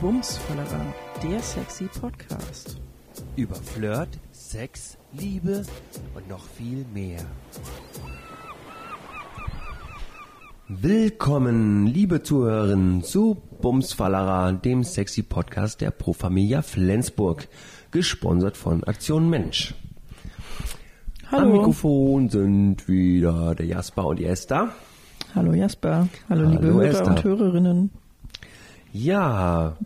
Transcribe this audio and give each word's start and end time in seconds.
Bumsfallerer, 0.00 0.94
der 1.22 1.40
sexy 1.40 1.84
Podcast. 2.00 2.76
Über 3.34 3.54
Flirt, 3.54 4.08
Sex, 4.30 4.98
Liebe 5.12 5.62
und 6.14 6.28
noch 6.28 6.44
viel 6.44 6.84
mehr. 6.92 7.20
Willkommen, 10.68 11.86
liebe 11.86 12.22
Zuhörerinnen, 12.22 13.02
zu 13.04 13.38
Bumsfallerer, 13.62 14.52
dem 14.52 14.84
sexy 14.84 15.22
Podcast 15.22 15.80
der 15.80 15.90
Pro 15.92 16.12
Familia 16.12 16.60
Flensburg, 16.62 17.48
gesponsert 17.90 18.56
von 18.56 18.84
Aktion 18.84 19.30
Mensch. 19.30 19.74
Am 21.30 21.40
Hallo. 21.40 21.52
Mikrofon 21.56 22.28
sind 22.28 22.86
wieder 22.86 23.54
der 23.54 23.66
Jasper 23.66 24.06
und 24.06 24.18
die 24.18 24.26
Esther. 24.26 24.70
Hallo 25.34 25.54
Jasper. 25.54 26.08
Hallo, 26.28 26.48
liebe 26.50 26.62
Hallo, 26.66 26.74
Hörer 26.80 26.90
Esther. 26.90 27.06
und 27.06 27.24
Hörerinnen. 27.24 27.90
Ja, 29.00 29.76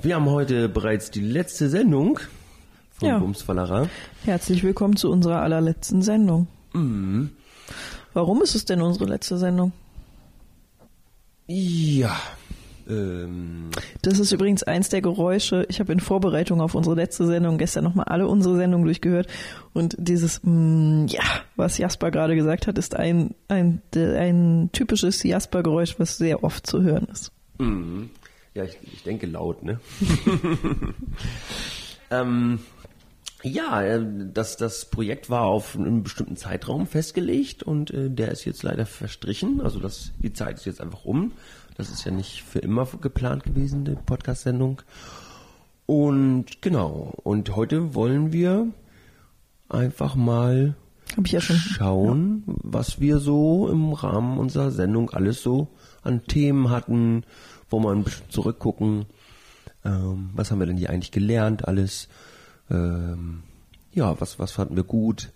wir 0.00 0.14
haben 0.14 0.26
heute 0.30 0.68
bereits 0.68 1.10
die 1.10 1.20
letzte 1.20 1.68
Sendung 1.68 2.20
von 2.92 3.08
Ja. 3.08 3.18
Bumsfallerer. 3.18 3.88
Herzlich 4.24 4.62
willkommen 4.62 4.94
zu 4.96 5.10
unserer 5.10 5.40
allerletzten 5.42 6.02
Sendung. 6.02 6.46
Mhm. 6.72 7.30
Warum 8.12 8.42
ist 8.42 8.54
es 8.54 8.64
denn 8.64 8.80
unsere 8.80 9.06
letzte 9.06 9.38
Sendung? 9.38 9.72
Ja, 11.48 12.16
ähm, 12.88 13.70
Das 14.02 14.20
ist 14.20 14.30
übrigens 14.30 14.62
eins 14.62 14.88
der 14.88 15.02
Geräusche. 15.02 15.66
Ich 15.68 15.80
habe 15.80 15.92
in 15.92 15.98
Vorbereitung 15.98 16.60
auf 16.60 16.76
unsere 16.76 16.94
letzte 16.94 17.26
Sendung 17.26 17.58
gestern 17.58 17.82
nochmal 17.82 18.06
alle 18.06 18.28
unsere 18.28 18.54
Sendungen 18.56 18.84
durchgehört. 18.84 19.26
Und 19.72 19.96
dieses 19.98 20.38
mm, 20.44 21.06
Ja, 21.08 21.24
was 21.56 21.76
Jasper 21.76 22.12
gerade 22.12 22.36
gesagt 22.36 22.68
hat, 22.68 22.78
ist 22.78 22.94
ein, 22.94 23.34
ein, 23.48 23.82
ein 23.96 24.70
typisches 24.72 25.24
Jasper-Geräusch, 25.24 25.98
was 25.98 26.18
sehr 26.18 26.44
oft 26.44 26.68
zu 26.68 26.82
hören 26.82 27.08
ist. 27.10 27.32
Mhm. 27.58 28.10
Ja, 28.54 28.64
ich, 28.64 28.78
ich 28.82 29.02
denke 29.02 29.26
laut, 29.26 29.64
ne? 29.64 29.80
ähm, 32.10 32.60
ja, 33.42 33.82
äh, 33.82 34.00
das, 34.32 34.56
das 34.56 34.86
Projekt 34.86 35.28
war 35.28 35.42
auf 35.42 35.76
einen 35.76 36.04
bestimmten 36.04 36.36
Zeitraum 36.36 36.86
festgelegt 36.86 37.62
und 37.62 37.90
äh, 37.90 38.10
der 38.10 38.30
ist 38.30 38.44
jetzt 38.44 38.62
leider 38.62 38.86
verstrichen. 38.86 39.60
Also 39.60 39.80
das, 39.80 40.12
die 40.18 40.32
Zeit 40.32 40.58
ist 40.58 40.66
jetzt 40.66 40.80
einfach 40.80 41.04
um. 41.04 41.32
Das 41.76 41.90
ist 41.90 42.04
ja 42.04 42.12
nicht 42.12 42.44
für 42.44 42.60
immer 42.60 42.86
geplant 43.00 43.42
gewesen, 43.42 43.84
die 43.84 43.96
Podcast-Sendung. 43.96 44.82
Und 45.86 46.62
genau, 46.62 47.12
und 47.24 47.56
heute 47.56 47.94
wollen 47.94 48.32
wir 48.32 48.68
einfach 49.68 50.14
mal 50.14 50.76
ja 51.26 51.40
schon. 51.40 51.56
schauen, 51.56 52.42
was 52.46 53.00
wir 53.00 53.18
so 53.18 53.68
im 53.68 53.92
Rahmen 53.92 54.38
unserer 54.38 54.70
Sendung 54.70 55.10
alles 55.10 55.42
so 55.42 55.68
an 56.02 56.24
Themen 56.24 56.70
hatten, 56.70 57.24
wo 57.82 57.88
wir 57.88 57.92
ein 57.92 58.04
bisschen 58.04 58.30
zurückgucken. 58.30 59.06
Ähm, 59.84 60.30
was 60.34 60.50
haben 60.50 60.60
wir 60.60 60.66
denn 60.66 60.76
hier 60.76 60.90
eigentlich 60.90 61.10
gelernt 61.12 61.66
alles? 61.68 62.08
Ähm, 62.70 63.42
ja, 63.92 64.18
was, 64.20 64.38
was 64.38 64.52
fanden 64.52 64.76
wir 64.76 64.84
gut? 64.84 65.30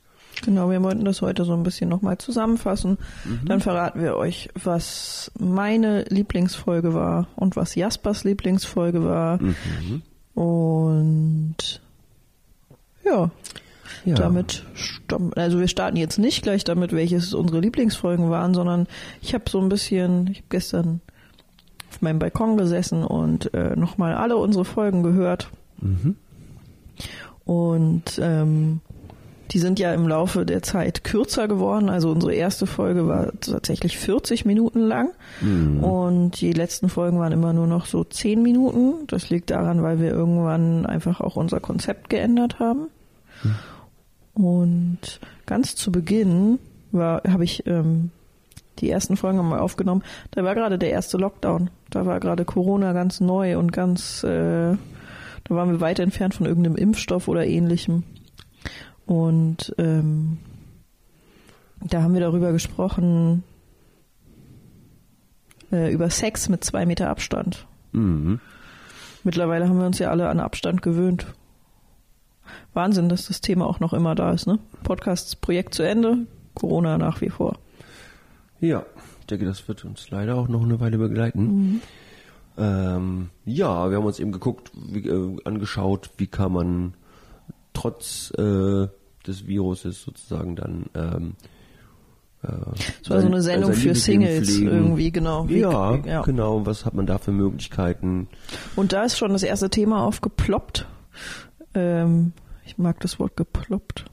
Genau, 0.45 0.71
wir 0.71 0.83
wollten 0.83 1.05
das 1.05 1.21
heute 1.21 1.45
so 1.45 1.53
ein 1.53 1.65
bisschen 1.65 1.89
nochmal 1.89 2.19
zusammenfassen. 2.19 2.99
Mhm. 3.25 3.47
Dann 3.47 3.61
verraten 3.61 4.01
wir 4.01 4.17
euch, 4.17 4.49
was 4.55 5.33
meine 5.39 6.05
Lieblingsfolge 6.05 6.95
war 6.95 7.27
und 7.35 7.57
was 7.57 7.75
Jaspers 7.75 8.23
Lieblingsfolge 8.25 9.05
war. 9.05 9.43
Mhm. 9.43 10.03
Und 10.41 11.81
ja, 13.05 13.31
Ja. 14.05 14.15
damit, 14.15 14.65
also 15.35 15.59
wir 15.59 15.67
starten 15.69 15.97
jetzt 15.97 16.19
nicht 16.19 16.43
gleich 16.43 16.63
damit, 16.63 16.93
welches 16.93 17.35
unsere 17.35 17.61
Lieblingsfolgen 17.61 18.31
waren, 18.31 18.55
sondern 18.55 18.87
ich 19.21 19.35
habe 19.35 19.51
so 19.51 19.61
ein 19.61 19.69
bisschen, 19.69 20.29
ich 20.29 20.39
habe 20.39 20.47
gestern 20.51 21.01
auf 21.99 22.03
meinem 22.03 22.21
Balkon 22.21 22.57
gesessen 22.57 23.03
und 23.03 23.53
äh, 23.55 23.75
nochmal 23.75 24.15
alle 24.15 24.37
unsere 24.37 24.65
Folgen 24.65 25.03
gehört. 25.03 25.51
Mhm. 25.81 26.15
Und 27.45 28.21
ähm, 28.23 28.81
die 29.51 29.59
sind 29.59 29.81
ja 29.81 29.93
im 29.95 30.07
Laufe 30.07 30.47
der 30.47 30.63
Zeit 30.63 31.03
kürzer 31.03 31.49
geworden. 31.49 31.89
Also 31.89 32.11
unsere 32.13 32.35
erste 32.35 32.67
Folge 32.67 33.09
war 33.09 33.33
tatsächlich 33.41 33.99
40 33.99 34.45
Minuten 34.45 34.81
lang 34.81 35.09
Mhm. 35.41 35.83
und 35.83 36.41
die 36.41 36.53
letzten 36.53 36.89
Folgen 36.89 37.19
waren 37.19 37.33
immer 37.33 37.53
nur 37.53 37.67
noch 37.67 37.87
so 37.87 38.05
10 38.05 38.43
Minuten. 38.43 39.07
Das 39.09 39.29
liegt 39.31 39.51
daran, 39.51 39.83
weil 39.83 40.01
wir 40.01 40.11
irgendwann 40.11 40.87
einfach 40.87 41.21
auch 41.21 41.35
unser 41.35 41.59
Konzept 41.59 42.11
geändert 42.11 42.61
haben. 42.61 42.89
Und 44.35 45.21
ganz 45.47 45.75
zu 45.75 45.91
Beginn 45.91 46.61
war, 46.93 47.23
habe 47.29 47.43
ich 47.45 47.67
ähm, 47.67 48.11
die 48.81 48.91
ersten 48.91 49.17
Folgen 49.17 49.47
mal 49.49 49.59
aufgenommen. 49.59 50.03
Da 50.31 50.45
war 50.45 50.55
gerade 50.55 50.79
der 50.79 50.91
erste 50.91 51.19
Lockdown. 51.19 51.71
Da 51.91 52.07
war 52.07 52.21
gerade 52.21 52.45
Corona 52.45 52.93
ganz 52.93 53.21
neu 53.21 53.59
und 53.59 53.73
ganz, 53.73 54.23
äh, 54.25 54.77
da 55.45 55.55
waren 55.55 55.71
wir 55.71 55.81
weit 55.81 55.99
entfernt 55.99 56.35
von 56.35 56.47
irgendeinem 56.47 56.77
Impfstoff 56.77 57.29
oder 57.29 57.47
ähnlichem. 57.47 58.05
Und 59.07 59.75
ähm, 59.79 60.39
da 61.81 62.03
haben 62.03 62.15
wir 62.15 62.21
darüber 62.21 62.53
gesprochen, 62.53 63.45
äh, 65.73 65.93
über 65.93 66.11
Sex 66.11 66.49
mit 66.49 66.65
zwei 66.65 66.87
Meter 66.87 67.09
Abstand. 67.09 67.67
Mhm. 67.93 68.41
Mittlerweile 69.25 69.69
haben 69.69 69.79
wir 69.79 69.87
uns 69.87 69.99
ja 69.99 70.11
alle 70.11 70.29
an 70.29 70.41
Abstand 70.41 70.83
gewöhnt. 70.83 71.27
Wahnsinn, 72.73 73.09
dass 73.09 73.27
das 73.27 73.41
Thema 73.41 73.67
auch 73.67 73.81
noch 73.81 73.93
immer 73.93 74.15
da 74.15 74.33
ist, 74.33 74.47
ne? 74.47 74.59
Podcasts 74.85 75.37
Projekt 75.37 75.75
zu 75.75 75.83
Ende, 75.83 76.27
Corona 76.55 76.99
nach 76.99 77.21
wie 77.21 77.31
vor. 77.31 77.59
Ja, 78.61 78.85
ich 79.21 79.27
denke, 79.27 79.45
das 79.45 79.67
wird 79.69 79.85
uns 79.85 80.11
leider 80.11 80.37
auch 80.37 80.49
noch 80.49 80.63
eine 80.63 80.81
Weile 80.81 80.99
begleiten. 80.99 81.81
Ähm, 82.57 83.31
ja, 83.45 83.89
wir 83.91 83.97
haben 83.99 84.05
uns 84.05 84.19
eben 84.19 84.33
geguckt, 84.33 84.73
wie, 84.75 85.07
äh, 85.09 85.37
angeschaut, 85.45 86.11
wie 86.17 86.27
kann 86.27 86.53
man 86.53 86.95
trotz 87.73 88.33
äh, 88.37 88.89
des 89.27 89.47
Viruses 89.47 90.03
sozusagen 90.03 90.57
dann 90.57 90.87
ähm, 90.95 91.35
äh, 92.43 92.49
war 92.49 93.21
so 93.21 93.27
eine 93.27 93.43
Sendung 93.43 93.73
für 93.75 93.95
Singles 93.95 94.59
irgendwie, 94.59 95.13
genau. 95.13 95.49
Wie- 95.49 95.59
Ja, 95.61 95.95
ja. 95.97 96.23
genau. 96.23 96.65
Was 96.67 96.85
hat 96.85 96.95
man 96.95 97.07
da 97.07 97.19
für 97.19 97.31
Möglichkeiten? 97.33 98.29
Und 98.75 98.93
da 98.93 99.05
ist 99.05 99.19
schon 99.19 99.33
das 99.33 99.43
erste 99.45 99.71
Thema 99.71 100.03
aufgeploppt. 100.05 100.87
Ähm, 101.75 102.33
ich 102.65 102.79
mag 102.79 102.99
das 103.01 103.19
Wort 103.21 103.37
geploppt. 103.37 104.05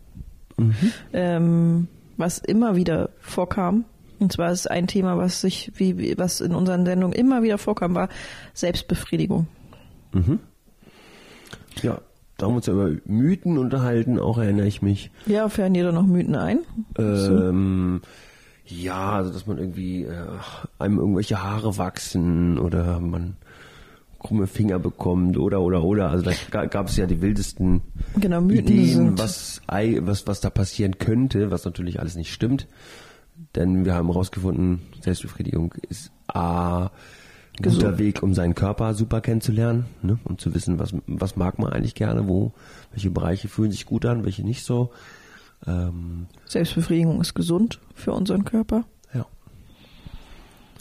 Ähm, 1.14 1.88
was 2.18 2.40
immer 2.40 2.76
wieder 2.76 3.10
vorkam. 3.20 3.86
Und 4.20 4.32
zwar 4.32 4.52
ist 4.52 4.70
ein 4.70 4.88
Thema, 4.88 5.18
was 5.18 5.42
sich, 5.42 5.72
wie, 5.76 6.18
was 6.18 6.42
in 6.42 6.56
unseren 6.56 6.86
Sendungen 6.86 7.18
immer 7.18 7.44
wieder 7.44 7.58
vorkam, 7.58 7.96
war 7.96 8.10
Selbstbefriedigung. 8.54 9.48
Mhm. 10.14 10.40
Ja, 11.82 12.00
da 12.38 12.46
haben 12.46 12.54
wir 12.54 12.58
uns 12.58 12.66
ja 12.66 12.74
über 12.74 12.92
Mythen 13.06 13.58
unterhalten, 13.58 14.20
auch 14.20 14.38
erinnere 14.38 14.68
ich 14.68 14.82
mich. 14.82 15.12
Ja, 15.26 15.50
fallen 15.50 15.74
dir 15.74 15.86
da 15.86 15.92
noch 15.92 16.06
Mythen 16.06 16.36
ein? 16.36 16.60
Ähm, 16.98 18.02
ja, 18.66 19.12
also 19.14 19.32
dass 19.32 19.48
man 19.48 19.58
irgendwie 19.58 20.04
äh, 20.04 20.26
einem 20.80 21.00
irgendwelche 21.00 21.44
Haare 21.44 21.78
wachsen 21.78 22.58
oder 22.58 23.00
man 23.00 23.38
krumme 24.20 24.48
Finger 24.48 24.80
bekommt 24.80 25.38
oder 25.38 25.62
oder 25.62 25.84
oder. 25.84 26.10
Also 26.10 26.26
da 26.52 26.66
gab 26.66 26.88
es 26.88 26.98
ja 26.98 27.06
die 27.06 27.22
wildesten 27.22 27.82
Genau, 28.20 28.42
Mythen 28.42 28.68
Ideen, 28.68 29.18
was, 29.20 29.62
was 29.68 30.28
was 30.28 30.42
da 30.42 30.50
passieren 30.50 30.98
könnte, 30.98 31.52
was 31.52 31.64
natürlich 31.64 32.00
alles 32.00 32.16
nicht 32.16 32.34
stimmt. 32.34 32.68
Denn 33.56 33.86
wir 33.86 33.94
haben 33.94 34.08
herausgefunden, 34.08 34.82
Selbstbefriedigung 35.02 35.74
ist 35.90 36.12
A, 36.28 36.86
ein 36.86 36.90
Gesund. 37.62 37.84
guter 37.84 37.98
Weg, 37.98 38.24
um 38.24 38.34
seinen 38.34 38.56
Körper 38.56 38.94
super 38.94 39.22
kennenzulernen 39.22 39.86
ne? 40.02 40.20
und 40.26 40.42
zu 40.42 40.54
wissen, 40.54 40.78
was, 40.80 40.94
was 41.08 41.36
mag 41.36 41.58
man 41.58 41.72
eigentlich 41.72 41.96
gerne, 41.96 42.28
wo, 42.28 42.54
welche 42.92 43.12
Bereiche 43.12 43.48
fühlen 43.48 43.72
sich 43.72 43.86
gut 43.86 44.06
an, 44.06 44.26
welche 44.26 44.44
nicht 44.44 44.64
so. 44.64 44.92
Ähm, 45.66 46.28
Selbstbefriedigung 46.46 47.22
ist 47.22 47.34
gesund 47.34 47.80
für 47.94 48.12
unseren 48.12 48.44
Körper. 48.44 48.86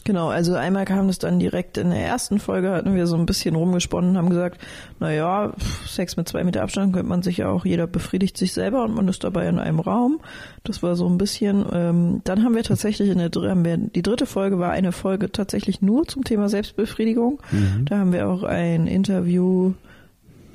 Ja. 0.06 0.12
Genau, 0.12 0.28
also 0.28 0.54
einmal 0.54 0.84
kam 0.84 1.06
das 1.06 1.18
dann 1.18 1.38
direkt 1.38 1.78
in 1.78 1.90
der 1.90 2.04
ersten 2.04 2.38
Folge, 2.38 2.72
hatten 2.72 2.94
wir 2.94 3.06
so 3.06 3.16
ein 3.16 3.26
bisschen 3.26 3.54
rumgesponnen 3.54 4.10
und 4.10 4.18
haben 4.18 4.28
gesagt, 4.28 4.60
naja, 5.00 5.52
Sex 5.86 6.16
mit 6.16 6.28
zwei 6.28 6.44
Meter 6.44 6.62
Abstand 6.62 6.92
könnte 6.92 7.08
man 7.08 7.22
sich 7.22 7.38
ja 7.38 7.48
auch, 7.48 7.64
jeder 7.64 7.86
befriedigt 7.86 8.36
sich 8.36 8.52
selber 8.52 8.84
und 8.84 8.94
man 8.94 9.08
ist 9.08 9.24
dabei 9.24 9.48
in 9.48 9.58
einem 9.58 9.80
Raum. 9.80 10.20
Das 10.62 10.82
war 10.82 10.94
so 10.94 11.08
ein 11.08 11.18
bisschen, 11.18 11.64
ähm, 11.72 12.20
dann 12.24 12.44
haben 12.44 12.54
wir 12.54 12.62
tatsächlich 12.62 13.08
in 13.08 13.18
der 13.18 13.30
haben 13.34 13.64
wir, 13.64 13.76
die 13.76 14.02
dritte 14.02 14.26
Folge 14.26 14.58
war 14.58 14.70
eine 14.70 14.92
Folge 14.92 15.32
tatsächlich 15.32 15.82
nur 15.82 16.06
zum 16.06 16.24
Thema 16.24 16.48
Selbstbefriedigung. 16.48 17.40
Da 17.86 17.98
haben 17.98 18.12
wir 18.12 18.28
auch 18.28 18.42
ein 18.42 18.86
Interview 18.86 19.72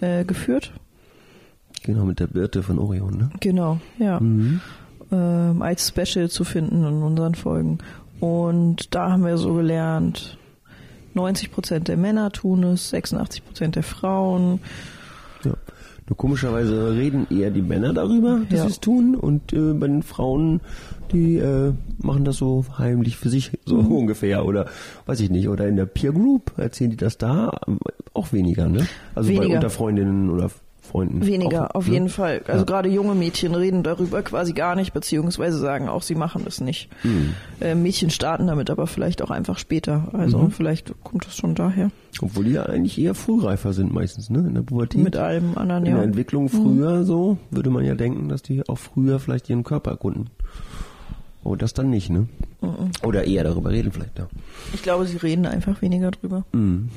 äh, 0.01 0.23
geführt. 0.25 0.71
Genau, 1.83 2.05
mit 2.05 2.19
der 2.19 2.27
Birte 2.27 2.63
von 2.63 2.79
Orion, 2.79 3.17
ne? 3.17 3.29
Genau, 3.39 3.79
ja. 3.97 4.19
Mhm. 4.19 4.61
ähm, 5.11 5.61
als 5.61 5.87
Special 5.87 6.29
zu 6.29 6.43
finden 6.43 6.83
in 6.83 7.01
unseren 7.01 7.35
Folgen. 7.35 7.79
Und 8.19 8.93
da 8.95 9.11
haben 9.11 9.23
wir 9.25 9.37
so 9.37 9.53
gelernt, 9.53 10.37
90 11.13 11.51
Prozent 11.51 11.87
der 11.87 11.97
Männer 11.97 12.31
tun 12.31 12.63
es, 12.63 12.89
86 12.89 13.45
Prozent 13.45 13.75
der 13.75 13.83
Frauen. 13.83 14.59
Ja. 15.43 15.53
Nur 16.07 16.17
komischerweise 16.17 16.93
reden 16.95 17.27
eher 17.29 17.51
die 17.51 17.61
Männer 17.61 17.93
darüber, 17.93 18.39
dass 18.49 18.57
Ja. 18.59 18.63
sie 18.65 18.71
es 18.71 18.79
tun 18.79 19.15
und 19.15 19.53
äh, 19.53 19.73
bei 19.73 19.87
den 19.87 20.01
Frauen, 20.01 20.59
die 21.11 21.37
äh, 21.37 21.71
machen 21.99 22.25
das 22.25 22.37
so 22.37 22.65
heimlich 22.77 23.15
für 23.15 23.29
sich, 23.29 23.51
so 23.65 23.75
Mhm. 23.81 23.91
ungefähr 23.91 24.43
oder 24.45 24.65
weiß 25.05 25.19
ich 25.19 25.29
nicht, 25.29 25.47
oder 25.49 25.67
in 25.67 25.75
der 25.75 25.85
Peer 25.85 26.11
Group 26.11 26.53
erzählen 26.57 26.89
die 26.91 26.97
das 26.97 27.17
da 27.19 27.59
ähm, 27.67 27.77
auch 28.13 28.33
weniger, 28.33 28.67
ne? 28.69 28.87
Also 29.13 29.29
bei 29.31 29.37
Weniger. 29.39 29.55
unter 29.57 29.69
Freundinnen 29.69 30.29
oder 30.31 30.49
Freunden. 30.89 31.25
Weniger, 31.25 31.71
auch, 31.71 31.75
auf 31.75 31.87
ne? 31.87 31.93
jeden 31.93 32.09
Fall. 32.09 32.41
Also 32.47 32.59
Ja. 32.61 32.65
gerade 32.65 32.89
junge 32.89 33.15
Mädchen 33.15 33.53
reden 33.55 33.83
darüber 33.83 34.21
quasi 34.23 34.53
gar 34.53 34.75
nicht, 34.75 34.91
beziehungsweise 34.93 35.57
sagen 35.57 35.87
auch, 35.87 36.01
sie 36.01 36.15
machen 36.15 36.43
es 36.47 36.61
nicht. 36.61 36.89
Mhm. 37.03 37.33
Äh, 37.61 37.75
Mädchen 37.75 38.09
starten 38.09 38.47
damit 38.47 38.69
aber 38.69 38.87
vielleicht 38.87 39.21
auch 39.21 39.29
einfach 39.31 39.57
später. 39.59 40.09
Also 40.13 40.39
Mhm. 40.39 40.51
vielleicht 40.51 40.93
kommt 41.03 41.25
das 41.25 41.35
schon 41.35 41.55
daher. 41.55 41.91
Obwohl 42.21 42.45
die 42.45 42.51
ja 42.53 42.63
eigentlich 42.63 42.99
eher 42.99 43.13
frühreifer 43.15 43.71
sind 43.73 43.93
meistens, 43.93 44.29
ne? 44.29 44.39
In 44.39 44.55
der 44.55 44.61
Pubertät. 44.63 45.03
Mit 45.03 45.15
allem 45.15 45.57
anderen, 45.57 45.85
in 45.85 45.91
der 45.91 45.93
ja. 45.93 45.97
Mhm. 46.01 46.09
Entwicklung 46.09 46.49
früher 46.49 47.03
so, 47.03 47.37
würde 47.51 47.69
man 47.69 47.85
ja 47.85 47.95
denken, 47.95 48.27
dass 48.29 48.41
die 48.41 48.67
auch 48.67 48.77
früher 48.77 49.19
vielleicht 49.19 49.49
ihren 49.49 49.63
Körper 49.63 49.91
erkunden. 49.91 50.29
Oh, 51.43 51.55
das 51.55 51.73
dann 51.73 51.89
nicht, 51.89 52.09
ne? 52.09 52.27
Mhm. 52.61 52.91
Oder 53.05 53.23
eher 53.25 53.43
darüber 53.43 53.69
reden 53.69 53.91
vielleicht, 53.91 54.19
ja. 54.19 54.27
Ich 54.73 54.83
glaube, 54.83 55.05
sie 55.05 55.17
reden 55.17 55.45
einfach 55.45 55.81
weniger 55.81 56.11
drüber. 56.11 56.43
Mhm. 56.51 56.89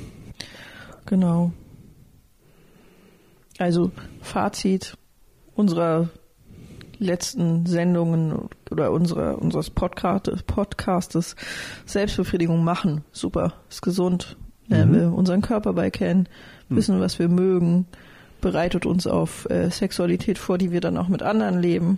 Genau. 1.05 1.51
Also 3.57 3.91
Fazit 4.21 4.97
unserer 5.55 6.09
letzten 6.99 7.65
Sendungen 7.65 8.49
oder 8.71 8.91
unserer, 8.91 9.37
unseres 9.41 9.69
Podcast, 9.69 10.31
Podcastes 10.47 11.35
Selbstbefriedigung 11.85 12.63
machen. 12.63 13.03
Super, 13.11 13.53
ist 13.69 13.81
gesund. 13.81 14.37
Lernen 14.67 14.91
Mhm. 14.91 14.95
wir 14.95 15.13
unseren 15.13 15.41
Körper 15.41 15.73
bei 15.73 15.89
kennen, 15.89 16.27
wissen, 16.69 16.99
was 16.99 17.19
wir 17.19 17.27
mögen, 17.27 17.85
bereitet 18.41 18.85
uns 18.85 19.05
auf 19.07 19.49
äh, 19.49 19.69
Sexualität 19.69 20.37
vor, 20.37 20.57
die 20.57 20.71
wir 20.71 20.79
dann 20.81 20.97
auch 20.97 21.09
mit 21.09 21.21
anderen 21.21 21.59
leben. 21.61 21.97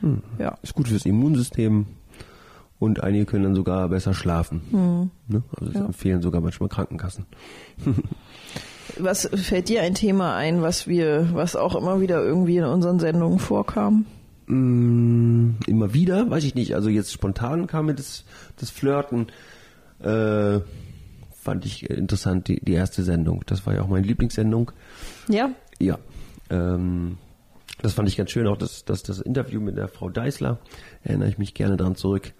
Mhm. 0.00 0.22
Ja. 0.38 0.58
Ist 0.62 0.74
gut 0.74 0.88
fürs 0.88 1.06
Immunsystem 1.06 1.86
und 2.78 3.02
einige 3.02 3.24
können 3.26 3.44
dann 3.44 3.54
sogar 3.54 3.88
besser 3.88 4.12
schlafen. 4.14 5.10
Ne? 5.28 5.42
Also 5.52 5.66
das 5.66 5.74
Mhm. 5.74 5.80
Ja. 5.80 5.86
empfehlen 5.86 6.22
sogar 6.22 6.40
manchmal 6.40 6.68
Krankenkassen. 6.68 7.26
Was 8.98 9.28
fällt 9.34 9.68
dir 9.68 9.82
ein 9.82 9.94
Thema 9.94 10.36
ein, 10.36 10.62
was 10.62 10.86
wir, 10.86 11.28
was 11.32 11.56
auch 11.56 11.74
immer 11.74 12.00
wieder 12.00 12.22
irgendwie 12.22 12.58
in 12.58 12.64
unseren 12.64 12.98
Sendungen 12.98 13.38
vorkam? 13.38 14.06
Mm, 14.46 15.56
immer 15.66 15.92
wieder, 15.92 16.30
weiß 16.30 16.44
ich 16.44 16.54
nicht. 16.54 16.74
Also 16.74 16.88
jetzt 16.88 17.12
spontan 17.12 17.66
kam 17.66 17.86
mir 17.86 17.94
das, 17.94 18.24
das 18.58 18.70
Flirten, 18.70 19.26
äh, 20.00 20.60
fand 21.32 21.64
ich 21.64 21.88
interessant, 21.90 22.48
die, 22.48 22.60
die 22.60 22.72
erste 22.72 23.02
Sendung. 23.02 23.42
Das 23.46 23.66
war 23.66 23.74
ja 23.74 23.82
auch 23.82 23.88
meine 23.88 24.06
Lieblingssendung. 24.06 24.72
Ja, 25.28 25.50
Ja. 25.78 25.98
Ähm, 26.50 27.18
das 27.82 27.92
fand 27.92 28.08
ich 28.08 28.16
ganz 28.16 28.30
schön, 28.30 28.46
auch 28.46 28.56
das, 28.56 28.84
das, 28.84 29.02
das 29.02 29.20
Interview 29.20 29.60
mit 29.60 29.76
der 29.76 29.88
Frau 29.88 30.08
Deißler, 30.08 30.58
erinnere 31.02 31.28
ich 31.28 31.38
mich 31.38 31.52
gerne 31.52 31.76
dran 31.76 31.94
zurück. 31.94 32.32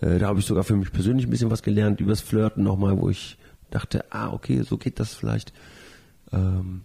Äh, 0.00 0.18
da 0.18 0.28
habe 0.28 0.40
ich 0.40 0.46
sogar 0.46 0.64
für 0.64 0.76
mich 0.76 0.92
persönlich 0.92 1.26
ein 1.26 1.30
bisschen 1.30 1.50
was 1.50 1.62
gelernt, 1.62 2.00
übers 2.00 2.20
Flirten 2.20 2.64
nochmal, 2.64 2.98
wo 2.98 3.10
ich 3.10 3.36
dachte, 3.70 4.04
ah, 4.10 4.32
okay, 4.32 4.62
so 4.62 4.78
geht 4.78 4.98
das 4.98 5.14
vielleicht. 5.14 5.52
Ähm, 6.32 6.82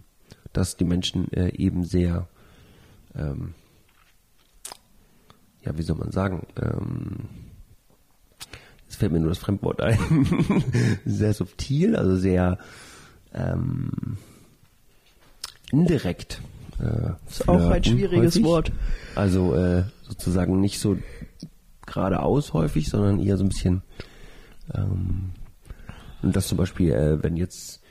dass 0.52 0.76
die 0.76 0.84
Menschen 0.84 1.32
äh, 1.32 1.48
eben 1.56 1.84
sehr, 1.84 2.28
ähm, 3.14 3.54
ja, 5.62 5.76
wie 5.76 5.82
soll 5.82 5.96
man 5.96 6.12
sagen, 6.12 6.46
ähm, 6.60 7.28
jetzt 8.84 8.96
fällt 8.96 9.12
mir 9.12 9.18
nur 9.20 9.30
das 9.30 9.38
Fremdwort 9.38 9.80
ein, 9.80 9.98
sehr 11.04 11.34
subtil, 11.34 11.96
also 11.96 12.16
sehr 12.16 12.58
ähm, 13.34 14.16
indirekt. 15.72 16.40
Äh, 16.78 17.12
Ist 17.28 17.48
auch 17.48 17.70
ein 17.70 17.82
schwieriges 17.82 18.34
häufig. 18.36 18.44
Wort. 18.44 18.72
Also 19.16 19.54
äh, 19.54 19.84
sozusagen 20.02 20.60
nicht 20.60 20.78
so 20.78 20.96
geradeaus 21.86 22.52
häufig, 22.52 22.88
sondern 22.88 23.20
eher 23.20 23.36
so 23.36 23.44
ein 23.44 23.48
bisschen 23.48 23.82
ähm, 24.72 25.32
und 26.22 26.34
das 26.34 26.48
zum 26.48 26.56
Beispiel, 26.58 26.92
äh, 26.92 27.22
wenn 27.22 27.36
jetzt 27.36 27.82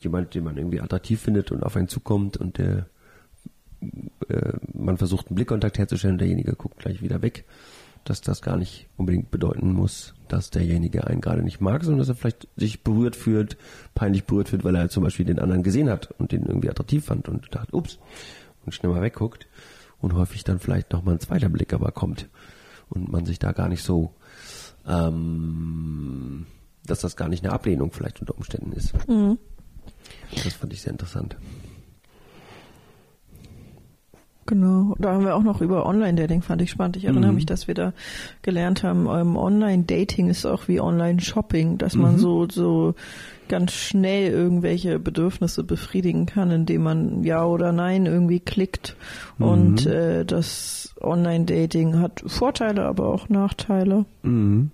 jemand, 0.00 0.34
den 0.34 0.44
man 0.44 0.56
irgendwie 0.56 0.80
attraktiv 0.80 1.20
findet 1.20 1.50
und 1.52 1.62
auf 1.62 1.76
einen 1.76 1.88
zukommt 1.88 2.36
und 2.36 2.58
der 2.58 2.86
äh, 4.28 4.52
man 4.72 4.98
versucht 4.98 5.28
einen 5.28 5.36
Blickkontakt 5.36 5.78
herzustellen 5.78 6.18
derjenige 6.18 6.54
guckt 6.54 6.78
gleich 6.78 7.02
wieder 7.02 7.22
weg, 7.22 7.44
dass 8.04 8.20
das 8.20 8.42
gar 8.42 8.56
nicht 8.56 8.88
unbedingt 8.96 9.30
bedeuten 9.30 9.72
muss, 9.72 10.14
dass 10.28 10.50
derjenige 10.50 11.06
einen 11.06 11.20
gerade 11.20 11.42
nicht 11.42 11.60
mag, 11.60 11.84
sondern 11.84 12.00
dass 12.00 12.08
er 12.08 12.14
vielleicht 12.14 12.48
sich 12.56 12.82
berührt 12.82 13.16
fühlt, 13.16 13.56
peinlich 13.94 14.24
berührt 14.24 14.48
fühlt, 14.48 14.64
weil 14.64 14.74
er 14.74 14.88
zum 14.88 15.04
Beispiel 15.04 15.26
den 15.26 15.38
anderen 15.38 15.62
gesehen 15.62 15.90
hat 15.90 16.10
und 16.18 16.32
den 16.32 16.46
irgendwie 16.46 16.70
attraktiv 16.70 17.04
fand 17.04 17.28
und 17.28 17.54
dachte, 17.54 17.74
ups, 17.74 17.98
und 18.64 18.74
schnell 18.74 18.92
mal 18.92 19.02
wegguckt 19.02 19.46
und 20.00 20.14
häufig 20.14 20.44
dann 20.44 20.58
vielleicht 20.58 20.92
nochmal 20.92 21.14
ein 21.14 21.20
zweiter 21.20 21.48
Blick 21.48 21.72
aber 21.72 21.92
kommt 21.92 22.28
und 22.88 23.10
man 23.10 23.24
sich 23.24 23.38
da 23.38 23.52
gar 23.52 23.68
nicht 23.68 23.82
so, 23.82 24.12
ähm, 24.86 26.46
dass 26.84 27.00
das 27.00 27.16
gar 27.16 27.28
nicht 27.28 27.44
eine 27.44 27.52
Ablehnung 27.52 27.92
vielleicht 27.92 28.20
unter 28.20 28.36
Umständen 28.36 28.72
ist. 28.72 28.94
Das 30.44 30.54
fand 30.54 30.72
ich 30.72 30.80
sehr 30.82 30.92
interessant. 30.92 31.36
Genau, 34.46 34.94
da 34.98 35.12
haben 35.12 35.26
wir 35.26 35.36
auch 35.36 35.42
noch 35.42 35.60
über 35.60 35.84
Online-Dating, 35.84 36.40
fand 36.40 36.62
ich 36.62 36.70
spannend. 36.70 36.96
Ich 36.96 37.04
erinnere 37.04 37.32
Mhm. 37.32 37.34
mich, 37.34 37.44
dass 37.44 37.68
wir 37.68 37.74
da 37.74 37.92
gelernt 38.40 38.82
haben, 38.82 39.06
ähm, 39.06 39.36
Online-Dating 39.36 40.30
ist 40.30 40.46
auch 40.46 40.68
wie 40.68 40.80
Online-Shopping, 40.80 41.76
dass 41.76 41.96
man 41.96 42.14
Mhm. 42.14 42.18
so, 42.18 42.48
so 42.48 42.94
ganz 43.48 43.72
schnell 43.72 44.30
irgendwelche 44.32 44.98
Bedürfnisse 44.98 45.64
befriedigen 45.64 46.24
kann, 46.24 46.50
indem 46.50 46.82
man 46.82 47.24
Ja 47.24 47.44
oder 47.44 47.72
Nein 47.72 48.06
irgendwie 48.06 48.40
klickt. 48.40 48.96
Und 49.38 49.84
Mhm. 49.84 49.92
äh, 49.92 50.24
das 50.24 50.94
Online-Dating 50.98 51.98
hat 51.98 52.22
Vorteile, 52.26 52.86
aber 52.86 53.08
auch 53.08 53.28
Nachteile. 53.28 54.06
Mhm. 54.22 54.70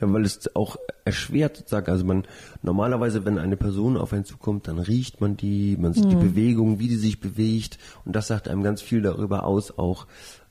Ja, 0.00 0.12
weil 0.12 0.24
es 0.24 0.54
auch 0.54 0.76
erschwert 1.04 1.56
sozusagen, 1.56 1.90
also 1.90 2.04
man 2.04 2.24
normalerweise, 2.62 3.24
wenn 3.24 3.38
eine 3.38 3.56
Person 3.56 3.96
auf 3.96 4.12
einen 4.12 4.24
zukommt, 4.24 4.68
dann 4.68 4.78
riecht 4.78 5.20
man 5.20 5.36
die, 5.36 5.76
man 5.76 5.92
sieht 5.92 6.10
die 6.10 6.16
Bewegung, 6.16 6.78
wie 6.78 6.88
die 6.88 6.96
sich 6.96 7.18
bewegt 7.20 7.78
und 8.04 8.14
das 8.14 8.28
sagt 8.28 8.48
einem 8.48 8.62
ganz 8.62 8.80
viel 8.80 9.02
darüber 9.02 9.44
aus, 9.44 9.76
auch 9.76 10.06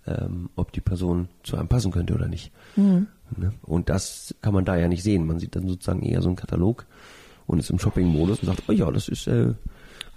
ähm, 0.06 0.50
ob 0.56 0.72
die 0.72 0.82
Person 0.82 1.30
zu 1.44 1.58
einem 1.58 1.68
passen 1.68 1.92
könnte 1.92 2.14
oder 2.14 2.28
nicht. 2.28 2.52
Ne? 3.36 3.54
Und 3.64 3.90
das 3.90 4.36
kann 4.42 4.54
man 4.54 4.66
da 4.66 4.78
ja 4.78 4.88
nicht 4.88 5.04
sehen. 5.04 5.26
Man 5.26 5.40
sieht 5.40 5.56
dann 5.56 5.68
sozusagen 5.68 6.02
eher 6.04 6.22
so 6.22 6.30
einen 6.30 6.38
Katalog 6.38 6.86
und 7.46 7.60
ist 7.60 7.70
im 7.70 7.80
Shopping-Modus 7.80 8.40
und 8.40 8.48
sagt, 8.48 8.64
oh 8.68 8.72
ja, 8.72 8.90
das 8.92 9.08
ist 9.10 9.28
äh, 9.28 9.54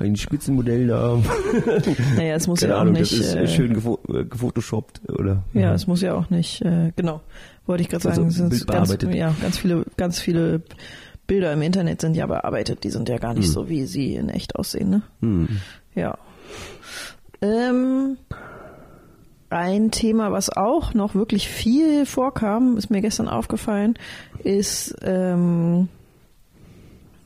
ein 0.00 0.16
Spitzenmodell 0.16 0.86
da. 0.86 1.18
Naja, 2.16 2.34
es 2.34 2.46
muss 2.46 2.60
Keine 2.60 2.72
ja 2.72 2.76
auch 2.78 2.80
Ahnung, 2.82 2.94
nicht. 2.94 3.12
das 3.12 3.18
ist 3.18 3.34
äh, 3.34 3.46
schön 3.46 3.74
gefo 3.74 3.98
äh, 4.08 4.24
gefotoshoppt 4.24 5.02
oder 5.10 5.42
Ja, 5.52 5.74
es 5.74 5.86
muss 5.86 6.00
ja 6.02 6.14
auch 6.14 6.30
nicht, 6.30 6.62
äh, 6.62 6.92
genau, 6.96 7.20
wollte 7.66 7.82
ich 7.82 7.88
gerade 7.88 8.08
Also 8.08 8.22
sagen, 8.28 8.28
es 8.50 8.58
sind 8.58 8.66
ganz, 8.66 8.96
ja, 9.14 9.34
ganz 9.40 9.58
viele, 9.58 9.84
ganz 9.96 10.18
viele 10.18 10.62
Bilder 11.26 11.52
im 11.52 11.62
Internet 11.62 12.00
sind 12.00 12.16
ja 12.16 12.26
bearbeitet, 12.26 12.82
die 12.82 12.90
sind 12.90 13.08
ja 13.08 13.18
gar 13.18 13.34
nicht 13.34 13.46
Hm. 13.46 13.52
so, 13.52 13.68
wie 13.68 13.84
sie 13.84 14.14
in 14.16 14.28
echt 14.30 14.56
aussehen, 14.56 14.90
ne? 14.90 15.02
Hm. 15.20 15.48
Ja. 15.94 16.18
Ähm, 17.42 18.16
ein 19.48 19.90
Thema, 19.90 20.32
was 20.32 20.50
auch 20.50 20.94
noch 20.94 21.14
wirklich 21.14 21.48
viel 21.48 22.06
vorkam, 22.06 22.76
ist 22.76 22.90
mir 22.90 23.00
gestern 23.00 23.28
aufgefallen, 23.28 23.94
ist 24.42 24.96
ähm, 25.02 25.88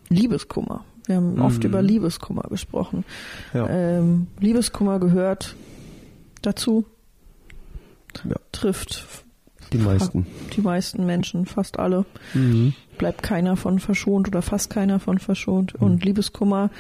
Liebeskummer. 0.09 0.85
Wir 1.07 1.17
haben 1.17 1.41
oft 1.41 1.63
über 1.65 1.83
Liebeskummer 1.83 2.45
gesprochen. 2.49 3.05
Ja. 3.53 3.69
Ähm, 3.69 4.27
Liebeskummer 4.41 4.99
gehört 4.99 5.55
dazu, 6.43 6.87
ja, 8.25 8.37
trifft 8.53 9.05
die 9.73 9.79
meisten. 9.79 10.27
die 10.57 10.61
meisten 10.63 11.05
Menschen, 11.05 11.47
fast 11.47 11.79
alle. 11.79 12.05
Mhm. 12.33 12.75
Bleibt 12.97 13.23
keiner 13.23 13.57
von 13.57 13.81
verschont 13.81 14.29
oder 14.29 14.41
fast 14.41 14.71
keiner 14.71 15.01
von 15.01 15.19
verschont. 15.19 15.75
Und 15.75 16.05
Liebeskummer 16.05 16.71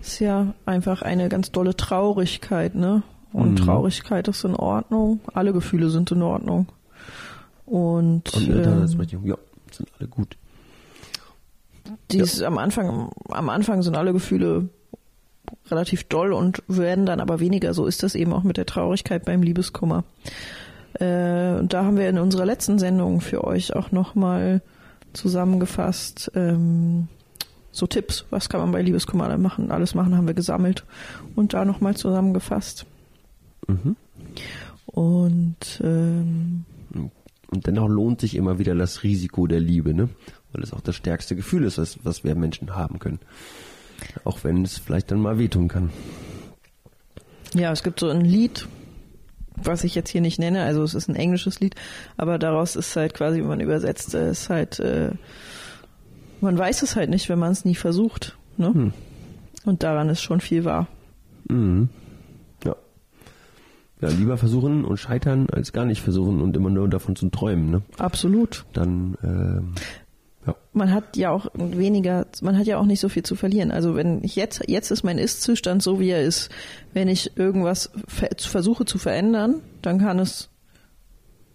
ist 0.00 0.20
ja 0.20 0.54
einfach 0.64 1.02
eine 1.02 1.28
ganz 1.28 1.50
dolle 1.52 1.76
Traurigkeit, 1.76 2.74
ne? 2.74 3.02
Und 3.32 3.52
Mhm. 3.52 3.56
Traurigkeit 3.56 4.28
ist 4.28 4.44
in 4.44 4.54
Ordnung. 4.54 5.20
Alle 5.34 5.52
Gefühle 5.52 5.90
sind 5.90 6.10
in 6.12 6.22
Ordnung. 6.22 6.68
Und, 7.66 8.32
Und 8.34 8.48
ähm, 8.48 9.24
ja, 9.24 9.36
sind 9.72 9.88
alle 9.98 10.08
gut. 10.08 10.36
Die 12.10 12.18
ist 12.18 12.42
am 12.42 12.58
Anfang, 12.58 13.10
am 13.28 13.48
Anfang 13.48 13.82
sind 13.82 13.96
alle 13.96 14.12
Gefühle 14.12 14.68
relativ 15.70 16.04
doll 16.04 16.32
und 16.32 16.62
werden 16.68 17.06
dann 17.06 17.20
aber 17.20 17.40
weniger. 17.40 17.74
So 17.74 17.86
ist 17.86 18.02
das 18.02 18.14
eben 18.14 18.32
auch 18.32 18.42
mit 18.42 18.56
der 18.56 18.66
Traurigkeit 18.66 19.24
beim 19.24 19.42
Liebeskummer. 19.42 20.04
Äh, 20.94 21.54
und 21.58 21.72
da 21.72 21.84
haben 21.84 21.96
wir 21.96 22.08
in 22.08 22.18
unserer 22.18 22.46
letzten 22.46 22.78
Sendung 22.78 23.20
für 23.20 23.44
euch 23.44 23.74
auch 23.74 23.90
nochmal 23.92 24.62
zusammengefasst, 25.12 26.30
ähm, 26.34 27.08
so 27.72 27.86
Tipps, 27.86 28.24
was 28.30 28.48
kann 28.48 28.60
man 28.60 28.72
bei 28.72 28.82
Liebeskummer 28.82 29.24
alle 29.24 29.38
machen, 29.38 29.70
alles 29.72 29.94
machen, 29.94 30.16
haben 30.16 30.26
wir 30.26 30.34
gesammelt 30.34 30.84
und 31.34 31.54
da 31.54 31.64
nochmal 31.64 31.96
zusammengefasst. 31.96 32.86
Mhm. 33.66 33.96
Und 34.86 35.80
ähm, 35.82 36.64
Und 37.50 37.66
dennoch 37.66 37.88
lohnt 37.88 38.20
sich 38.20 38.36
immer 38.36 38.58
wieder 38.58 38.74
das 38.74 39.02
Risiko 39.02 39.46
der 39.46 39.60
Liebe, 39.60 39.94
ne? 39.94 40.08
Weil 40.54 40.62
es 40.62 40.72
auch 40.72 40.80
das 40.80 40.96
stärkste 40.96 41.36
Gefühl 41.36 41.64
ist, 41.64 41.78
was, 41.78 41.98
was 42.04 42.24
wir 42.24 42.34
Menschen 42.34 42.74
haben 42.74 42.98
können. 42.98 43.18
Auch 44.24 44.44
wenn 44.44 44.64
es 44.64 44.78
vielleicht 44.78 45.10
dann 45.10 45.20
mal 45.20 45.38
wehtun 45.38 45.68
kann. 45.68 45.90
Ja, 47.54 47.70
es 47.72 47.82
gibt 47.82 48.00
so 48.00 48.08
ein 48.08 48.22
Lied, 48.22 48.66
was 49.56 49.84
ich 49.84 49.94
jetzt 49.94 50.10
hier 50.10 50.20
nicht 50.20 50.38
nenne, 50.38 50.62
also 50.64 50.82
es 50.82 50.94
ist 50.94 51.08
ein 51.08 51.16
englisches 51.16 51.60
Lied, 51.60 51.74
aber 52.16 52.38
daraus 52.38 52.76
ist 52.76 52.96
halt 52.96 53.14
quasi, 53.14 53.38
wenn 53.38 53.48
man 53.48 53.60
übersetzt, 53.60 54.14
ist 54.14 54.50
halt, 54.50 54.80
äh, 54.80 55.12
man 56.40 56.58
weiß 56.58 56.82
es 56.82 56.96
halt 56.96 57.10
nicht, 57.10 57.28
wenn 57.28 57.38
man 57.38 57.52
es 57.52 57.64
nie 57.64 57.74
versucht. 57.76 58.36
Ne? 58.56 58.72
Hm. 58.72 58.92
Und 59.64 59.82
daran 59.82 60.08
ist 60.08 60.22
schon 60.22 60.40
viel 60.40 60.64
wahr. 60.64 60.88
Mhm. 61.48 61.88
Ja. 62.64 62.76
Ja, 64.00 64.08
lieber 64.08 64.36
versuchen 64.36 64.84
und 64.84 64.98
scheitern, 64.98 65.46
als 65.50 65.72
gar 65.72 65.84
nicht 65.84 66.02
versuchen 66.02 66.42
und 66.42 66.56
immer 66.56 66.70
nur 66.70 66.88
davon 66.88 67.16
zu 67.16 67.28
träumen, 67.30 67.70
ne? 67.70 67.82
Absolut. 67.98 68.66
Dann, 68.72 69.16
ähm, 69.22 69.74
ja. 70.46 70.54
Man 70.72 70.92
hat 70.92 71.16
ja 71.16 71.30
auch 71.30 71.46
weniger, 71.54 72.26
man 72.42 72.58
hat 72.58 72.66
ja 72.66 72.78
auch 72.78 72.86
nicht 72.86 73.00
so 73.00 73.08
viel 73.08 73.22
zu 73.22 73.34
verlieren. 73.34 73.70
Also 73.70 73.94
wenn 73.94 74.22
ich 74.22 74.36
jetzt, 74.36 74.62
jetzt 74.68 74.90
ist 74.90 75.02
mein 75.02 75.18
Ist-Zustand 75.18 75.82
so, 75.82 76.00
wie 76.00 76.10
er 76.10 76.22
ist. 76.22 76.50
Wenn 76.92 77.08
ich 77.08 77.36
irgendwas 77.36 77.90
versuche 78.06 78.84
zu 78.84 78.98
verändern, 78.98 79.60
dann 79.82 79.98
kann 79.98 80.18
es 80.18 80.50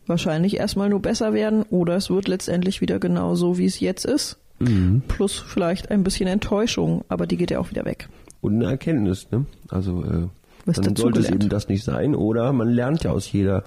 wahrscheinlich 0.05 0.57
erstmal 0.57 0.89
nur 0.89 1.01
besser 1.01 1.33
werden 1.33 1.63
oder 1.63 1.95
es 1.95 2.09
wird 2.09 2.27
letztendlich 2.27 2.81
wieder 2.81 2.99
genau 2.99 3.35
so, 3.35 3.57
wie 3.57 3.65
es 3.65 3.79
jetzt 3.79 4.05
ist. 4.05 4.37
Mhm. 4.59 5.03
Plus 5.07 5.37
vielleicht 5.37 5.91
ein 5.91 6.03
bisschen 6.03 6.27
Enttäuschung, 6.27 7.05
aber 7.07 7.27
die 7.27 7.37
geht 7.37 7.51
ja 7.51 7.59
auch 7.59 7.69
wieder 7.69 7.85
weg. 7.85 8.09
Und 8.41 8.55
eine 8.55 8.65
Erkenntnis, 8.65 9.29
ne? 9.31 9.45
Also 9.69 10.03
äh, 10.03 10.27
dann 10.65 10.95
sollte 10.95 11.19
es 11.19 11.29
eben 11.29 11.49
das 11.49 11.67
nicht 11.67 11.83
sein. 11.83 12.15
Oder 12.15 12.51
man 12.53 12.69
lernt 12.69 13.03
ja 13.03 13.11
aus 13.11 13.31
jeder 13.31 13.63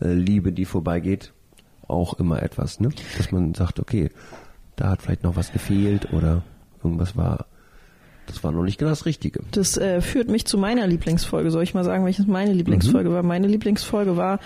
äh, 0.00 0.12
Liebe, 0.12 0.52
die 0.52 0.64
vorbeigeht, 0.64 1.32
auch 1.88 2.14
immer 2.14 2.42
etwas, 2.42 2.80
ne? 2.80 2.90
Dass 3.16 3.32
man 3.32 3.54
sagt, 3.54 3.80
okay, 3.80 4.10
da 4.76 4.90
hat 4.90 5.02
vielleicht 5.02 5.24
noch 5.24 5.36
was 5.36 5.52
gefehlt 5.52 6.12
oder 6.12 6.42
irgendwas 6.82 7.16
war 7.16 7.46
das 8.28 8.44
war 8.44 8.52
noch 8.52 8.62
nicht 8.62 8.78
genau 8.78 8.90
das 8.90 9.06
Richtige. 9.06 9.40
Das 9.52 9.78
äh, 9.78 10.02
führt 10.02 10.28
mich 10.28 10.44
zu 10.44 10.58
meiner 10.58 10.86
Lieblingsfolge. 10.86 11.50
Soll 11.50 11.62
ich 11.62 11.72
mal 11.72 11.84
sagen, 11.84 12.04
welches 12.04 12.26
meine 12.26 12.52
Lieblingsfolge 12.52 13.08
mhm. 13.08 13.14
war? 13.14 13.22
Meine 13.22 13.46
Lieblingsfolge 13.46 14.18
war 14.18 14.38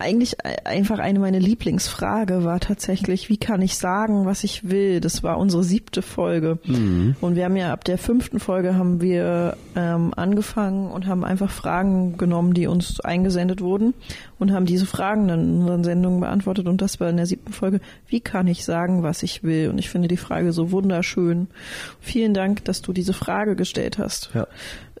eigentlich 0.00 0.36
einfach 0.64 1.00
eine 1.00 1.18
meiner 1.18 1.40
Lieblingsfrage 1.40 2.44
war 2.44 2.60
tatsächlich, 2.60 3.28
wie 3.28 3.36
kann 3.36 3.62
ich 3.62 3.76
sagen, 3.76 4.26
was 4.26 4.44
ich 4.44 4.70
will? 4.70 5.00
Das 5.00 5.24
war 5.24 5.38
unsere 5.38 5.64
siebte 5.64 6.02
Folge. 6.02 6.58
Mhm. 6.64 7.16
Und 7.20 7.34
wir 7.34 7.44
haben 7.44 7.56
ja 7.56 7.72
ab 7.72 7.82
der 7.84 7.98
fünften 7.98 8.38
Folge 8.38 8.76
haben 8.76 9.00
wir 9.00 9.56
ähm, 9.74 10.14
angefangen 10.14 10.92
und 10.92 11.06
haben 11.06 11.24
einfach 11.24 11.50
Fragen 11.50 12.16
genommen, 12.16 12.54
die 12.54 12.68
uns 12.68 13.00
eingesendet 13.00 13.60
wurden 13.60 13.92
und 14.38 14.52
haben 14.52 14.66
diese 14.66 14.86
Fragen 14.86 15.26
dann 15.26 15.40
in 15.40 15.60
unseren 15.62 15.82
Sendungen 15.82 16.20
beantwortet. 16.20 16.68
Und 16.68 16.80
das 16.80 17.00
war 17.00 17.10
in 17.10 17.16
der 17.16 17.26
siebten 17.26 17.52
Folge, 17.52 17.80
wie 18.06 18.20
kann 18.20 18.46
ich 18.46 18.64
sagen, 18.64 19.02
was 19.02 19.24
ich 19.24 19.42
will? 19.42 19.68
Und 19.68 19.78
ich 19.78 19.90
finde 19.90 20.06
die 20.06 20.16
Frage 20.16 20.52
so 20.52 20.70
wunderschön. 20.70 21.48
Vielen 22.00 22.34
Dank, 22.34 22.64
dass 22.64 22.82
du 22.82 22.92
diese 22.92 23.14
Frage 23.14 23.56
gestellt 23.56 23.98
hast. 23.98 24.30
Ja. 24.32 24.46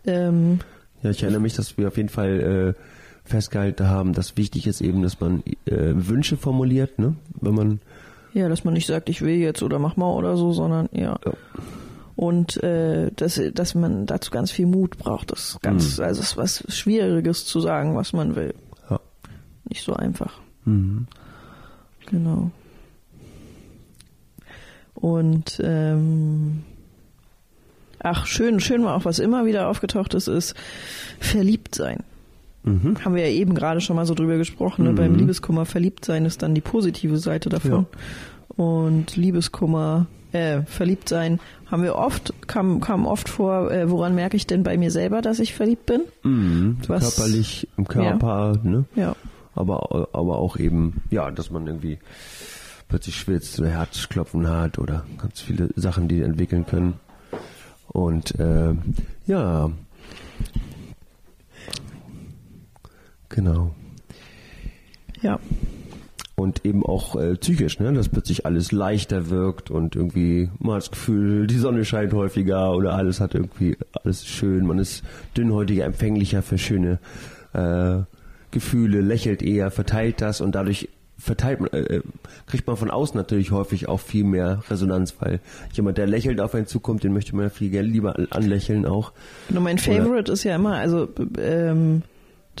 Ähm, 0.06 0.58
ja, 1.04 1.10
ich 1.10 1.22
erinnere 1.22 1.40
mich, 1.40 1.54
dass 1.54 1.78
wir 1.78 1.86
auf 1.86 1.96
jeden 1.96 2.08
Fall 2.08 2.74
äh, 2.76 2.97
festgehalten 3.28 3.88
haben, 3.88 4.12
dass 4.12 4.36
wichtig 4.36 4.66
ist 4.66 4.80
eben, 4.80 5.02
dass 5.02 5.20
man 5.20 5.42
äh, 5.66 5.92
Wünsche 5.94 6.36
formuliert, 6.36 6.98
ne? 6.98 7.14
Wenn 7.40 7.54
man 7.54 7.80
ja, 8.34 8.48
dass 8.48 8.64
man 8.64 8.74
nicht 8.74 8.86
sagt, 8.86 9.08
ich 9.08 9.22
will 9.22 9.36
jetzt 9.36 9.62
oder 9.62 9.78
mach 9.78 9.96
mal 9.96 10.12
oder 10.12 10.36
so, 10.36 10.52
sondern 10.52 10.88
ja. 10.92 11.18
ja. 11.24 11.32
Und 12.14 12.62
äh, 12.62 13.10
dass, 13.14 13.40
dass 13.54 13.74
man 13.74 14.06
dazu 14.06 14.30
ganz 14.30 14.50
viel 14.50 14.66
Mut 14.66 14.98
braucht. 14.98 15.30
Das 15.30 15.50
ist 15.50 15.62
ganz, 15.62 15.98
mhm. 15.98 16.04
also 16.04 16.20
es 16.20 16.30
ist 16.30 16.36
was 16.36 16.64
Schwieriges 16.68 17.46
zu 17.46 17.60
sagen, 17.60 17.96
was 17.96 18.12
man 18.12 18.36
will. 18.36 18.54
Ja. 18.90 19.00
Nicht 19.68 19.82
so 19.82 19.94
einfach. 19.94 20.40
Mhm. 20.64 21.06
Genau. 22.06 22.50
Und 24.94 25.60
ähm, 25.62 26.64
ach, 28.00 28.26
schön, 28.26 28.58
schön 28.60 28.84
war 28.84 28.96
auch, 28.96 29.04
was 29.04 29.20
immer 29.20 29.46
wieder 29.46 29.68
aufgetaucht 29.68 30.14
ist, 30.14 30.26
ist 30.26 30.54
verliebt 31.20 31.74
sein. 31.74 32.02
Mhm. 32.68 33.04
Haben 33.04 33.14
wir 33.14 33.28
ja 33.28 33.32
eben 33.32 33.54
gerade 33.54 33.80
schon 33.80 33.96
mal 33.96 34.06
so 34.06 34.14
drüber 34.14 34.36
gesprochen. 34.36 34.84
Ne? 34.84 34.92
Mhm. 34.92 34.96
Beim 34.96 35.14
Liebeskummer 35.14 35.66
verliebt 35.66 36.04
sein 36.04 36.24
ist 36.24 36.42
dann 36.42 36.54
die 36.54 36.60
positive 36.60 37.18
Seite 37.18 37.48
davon. 37.48 37.86
Ja. 37.90 38.64
Und 38.64 39.16
Liebeskummer, 39.16 40.06
äh, 40.32 40.62
verliebt 40.62 41.08
sein 41.08 41.40
haben 41.70 41.82
wir 41.82 41.96
oft, 41.96 42.32
kam, 42.46 42.80
kam 42.80 43.06
oft 43.06 43.28
vor, 43.28 43.70
äh, 43.70 43.90
woran 43.90 44.14
merke 44.14 44.36
ich 44.36 44.46
denn 44.46 44.62
bei 44.62 44.76
mir 44.78 44.90
selber, 44.90 45.20
dass 45.22 45.38
ich 45.38 45.54
verliebt 45.54 45.86
bin? 45.86 46.02
Mhm. 46.22 46.78
Was, 46.86 47.16
körperlich, 47.16 47.68
im 47.76 47.86
Körper, 47.86 48.58
ja. 48.62 48.70
ne? 48.70 48.84
Ja. 48.94 49.16
Aber, 49.54 50.08
aber 50.12 50.38
auch 50.38 50.56
eben, 50.56 51.02
ja, 51.10 51.30
dass 51.30 51.50
man 51.50 51.66
irgendwie 51.66 51.98
plötzlich 52.88 53.16
schwitzt 53.16 53.58
oder 53.58 53.70
Herzklopfen 53.70 54.48
hat 54.48 54.78
oder 54.78 55.04
ganz 55.18 55.40
viele 55.40 55.68
Sachen, 55.76 56.08
die 56.08 56.22
entwickeln 56.22 56.64
können. 56.64 56.94
Und 57.88 58.38
äh, 58.38 58.74
ja, 59.26 59.70
Genau. 63.28 63.74
Ja. 65.22 65.38
Und 66.36 66.64
eben 66.64 66.86
auch 66.86 67.16
äh, 67.16 67.34
psychisch, 67.34 67.80
ne? 67.80 67.92
dass 67.92 68.08
plötzlich 68.08 68.46
alles 68.46 68.70
leichter 68.70 69.28
wirkt 69.28 69.70
und 69.70 69.96
irgendwie 69.96 70.50
man 70.60 70.76
hat 70.76 70.82
das 70.82 70.90
Gefühl, 70.92 71.48
die 71.48 71.58
Sonne 71.58 71.84
scheint 71.84 72.12
häufiger 72.12 72.74
oder 72.74 72.94
alles 72.94 73.20
hat 73.20 73.34
irgendwie, 73.34 73.76
alles 74.04 74.24
schön, 74.24 74.64
man 74.64 74.78
ist 74.78 75.02
dünnhäutiger, 75.36 75.84
empfänglicher 75.84 76.42
für 76.42 76.56
schöne 76.56 77.00
äh, 77.54 78.02
Gefühle, 78.52 79.00
lächelt 79.00 79.42
eher, 79.42 79.72
verteilt 79.72 80.20
das 80.20 80.40
und 80.40 80.54
dadurch 80.54 80.88
verteilt 81.18 81.60
man, 81.60 81.70
äh, 81.72 82.00
kriegt 82.46 82.68
man 82.68 82.76
von 82.76 82.90
außen 82.90 83.16
natürlich 83.16 83.50
häufig 83.50 83.88
auch 83.88 83.98
viel 83.98 84.24
mehr 84.24 84.62
Resonanz, 84.70 85.16
weil 85.18 85.40
jemand, 85.72 85.98
der 85.98 86.06
lächelt 86.06 86.40
auf 86.40 86.54
einen 86.54 86.66
zukommt, 86.66 87.02
den 87.02 87.12
möchte 87.12 87.34
man 87.34 87.50
viel 87.50 87.76
lieber 87.80 88.14
anlächeln 88.30 88.86
auch. 88.86 89.12
Genau, 89.48 89.60
mein 89.60 89.78
Favorite 89.78 90.30
Oder, 90.30 90.32
ist 90.32 90.44
ja 90.44 90.54
immer, 90.54 90.76
also 90.76 91.08
ähm, 91.38 92.02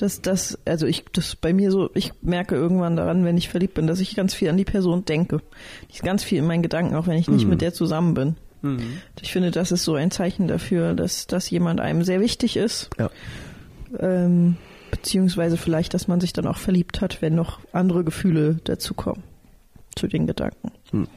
dass 0.00 0.22
das, 0.22 0.58
also 0.64 0.86
ich, 0.86 1.04
das 1.12 1.34
bei 1.34 1.52
mir 1.52 1.70
so, 1.70 1.90
ich 1.94 2.12
merke 2.22 2.54
irgendwann 2.54 2.96
daran, 2.96 3.24
wenn 3.24 3.36
ich 3.36 3.48
verliebt 3.48 3.74
bin, 3.74 3.86
dass 3.86 4.00
ich 4.00 4.14
ganz 4.14 4.32
viel 4.32 4.48
an 4.48 4.56
die 4.56 4.64
Person 4.64 5.04
denke. 5.04 5.40
Die 5.88 5.94
ist 5.94 6.02
ganz 6.02 6.22
viel 6.22 6.38
in 6.38 6.46
meinen 6.46 6.62
Gedanken, 6.62 6.94
auch 6.94 7.06
wenn 7.06 7.18
ich 7.18 7.28
nicht 7.28 7.44
mhm. 7.44 7.50
mit 7.50 7.60
der 7.60 7.72
zusammen 7.72 8.14
bin. 8.14 8.36
Mhm. 8.62 8.98
Ich 9.20 9.32
finde, 9.32 9.50
das 9.50 9.72
ist 9.72 9.84
so 9.84 9.94
ein 9.94 10.10
Zeichen 10.10 10.46
dafür, 10.46 10.94
dass, 10.94 11.26
dass 11.26 11.50
jemand 11.50 11.80
einem 11.80 12.04
sehr 12.04 12.20
wichtig 12.20 12.56
ist. 12.56 12.90
Ja. 12.98 13.10
Ähm, 13.98 14.56
beziehungsweise 14.90 15.56
vielleicht, 15.56 15.94
dass 15.94 16.08
man 16.08 16.20
sich 16.20 16.32
dann 16.32 16.46
auch 16.46 16.58
verliebt 16.58 17.00
hat, 17.00 17.20
wenn 17.20 17.34
noch 17.34 17.60
andere 17.72 18.04
Gefühle 18.04 18.58
dazukommen 18.64 19.22
zu 19.96 20.06
den 20.06 20.26
Gedanken. 20.26 20.70
Mhm. 20.92 21.08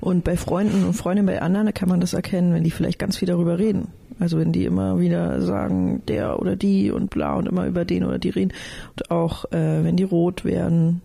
Und 0.00 0.24
bei 0.24 0.36
Freunden 0.36 0.84
und 0.84 0.94
Freundinnen, 0.94 1.26
bei 1.26 1.40
anderen 1.40 1.72
kann 1.72 1.88
man 1.88 2.00
das 2.00 2.12
erkennen, 2.12 2.52
wenn 2.52 2.64
die 2.64 2.70
vielleicht 2.70 2.98
ganz 2.98 3.16
viel 3.16 3.28
darüber 3.28 3.58
reden. 3.58 3.88
Also 4.18 4.38
wenn 4.38 4.52
die 4.52 4.64
immer 4.64 4.98
wieder 4.98 5.40
sagen, 5.42 6.02
der 6.06 6.38
oder 6.38 6.56
die 6.56 6.90
und 6.90 7.10
bla 7.10 7.34
und 7.34 7.46
immer 7.46 7.66
über 7.66 7.84
den 7.84 8.04
oder 8.04 8.18
die 8.18 8.30
reden. 8.30 8.52
Und 8.90 9.10
auch 9.10 9.44
äh, 9.52 9.84
wenn 9.84 9.96
die 9.96 10.04
rot 10.04 10.44
werden. 10.44 11.02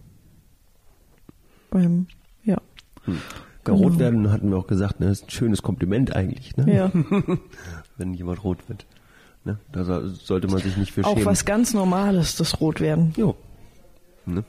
Beim, 1.70 2.08
ja. 2.44 2.58
Hm. 3.06 3.20
Genau. 3.64 3.78
Rot 3.80 4.00
werden 4.00 4.32
hatten 4.32 4.50
wir 4.50 4.58
auch 4.58 4.68
gesagt, 4.68 5.02
ne, 5.02 5.10
ist 5.10 5.26
ein 5.26 5.30
schönes 5.30 5.62
Kompliment 5.62 6.16
eigentlich, 6.16 6.56
ne? 6.56 6.74
Ja. 6.74 6.92
wenn 7.98 8.14
jemand 8.14 8.44
rot 8.44 8.70
wird. 8.70 8.86
Ne? 9.44 9.58
Da 9.72 9.84
sollte 9.84 10.48
man 10.48 10.60
sich 10.60 10.78
nicht 10.78 10.92
für 10.92 11.04
schämen. 11.04 11.22
Auch 11.22 11.26
was 11.26 11.46
ganz 11.46 11.74
Normales, 11.74 12.36
das 12.36 12.62
Rotwerden. 12.62 13.14
Jo. 13.18 13.36
Ne? 14.26 14.44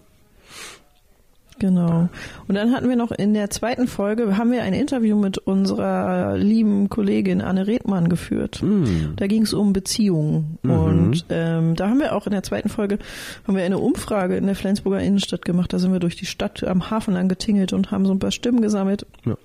Genau. 1.58 2.08
Und 2.46 2.54
dann 2.54 2.72
hatten 2.72 2.88
wir 2.88 2.96
noch 2.96 3.10
in 3.10 3.34
der 3.34 3.50
zweiten 3.50 3.86
Folge, 3.86 4.36
haben 4.36 4.52
wir 4.52 4.62
ein 4.62 4.74
Interview 4.74 5.16
mit 5.16 5.38
unserer 5.38 6.36
lieben 6.36 6.88
Kollegin 6.88 7.40
Anne 7.40 7.66
Redmann 7.66 8.08
geführt. 8.08 8.62
Mm. 8.62 9.14
Da 9.16 9.26
ging 9.26 9.42
es 9.42 9.52
um 9.52 9.72
Beziehungen. 9.72 10.58
Mhm. 10.62 10.70
Und 10.70 11.24
ähm, 11.30 11.74
da 11.74 11.88
haben 11.88 11.98
wir 11.98 12.14
auch 12.14 12.26
in 12.26 12.32
der 12.32 12.42
zweiten 12.42 12.68
Folge, 12.68 12.98
haben 13.46 13.56
wir 13.56 13.64
eine 13.64 13.78
Umfrage 13.78 14.36
in 14.36 14.46
der 14.46 14.54
Flensburger 14.54 15.00
Innenstadt 15.00 15.44
gemacht. 15.44 15.72
Da 15.72 15.78
sind 15.78 15.92
wir 15.92 16.00
durch 16.00 16.16
die 16.16 16.26
Stadt 16.26 16.62
am 16.64 16.90
Hafen 16.90 17.14
lang 17.14 17.28
getingelt 17.28 17.72
und 17.72 17.90
haben 17.90 18.06
so 18.06 18.12
ein 18.12 18.18
paar 18.18 18.30
Stimmen 18.30 18.62
gesammelt. 18.62 19.06
Ja. 19.24 19.36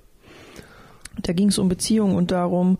Da 1.28 1.34
ging 1.34 1.50
es 1.50 1.58
um 1.58 1.70
Beziehungen 1.70 2.16
und 2.16 2.32
darum, 2.32 2.78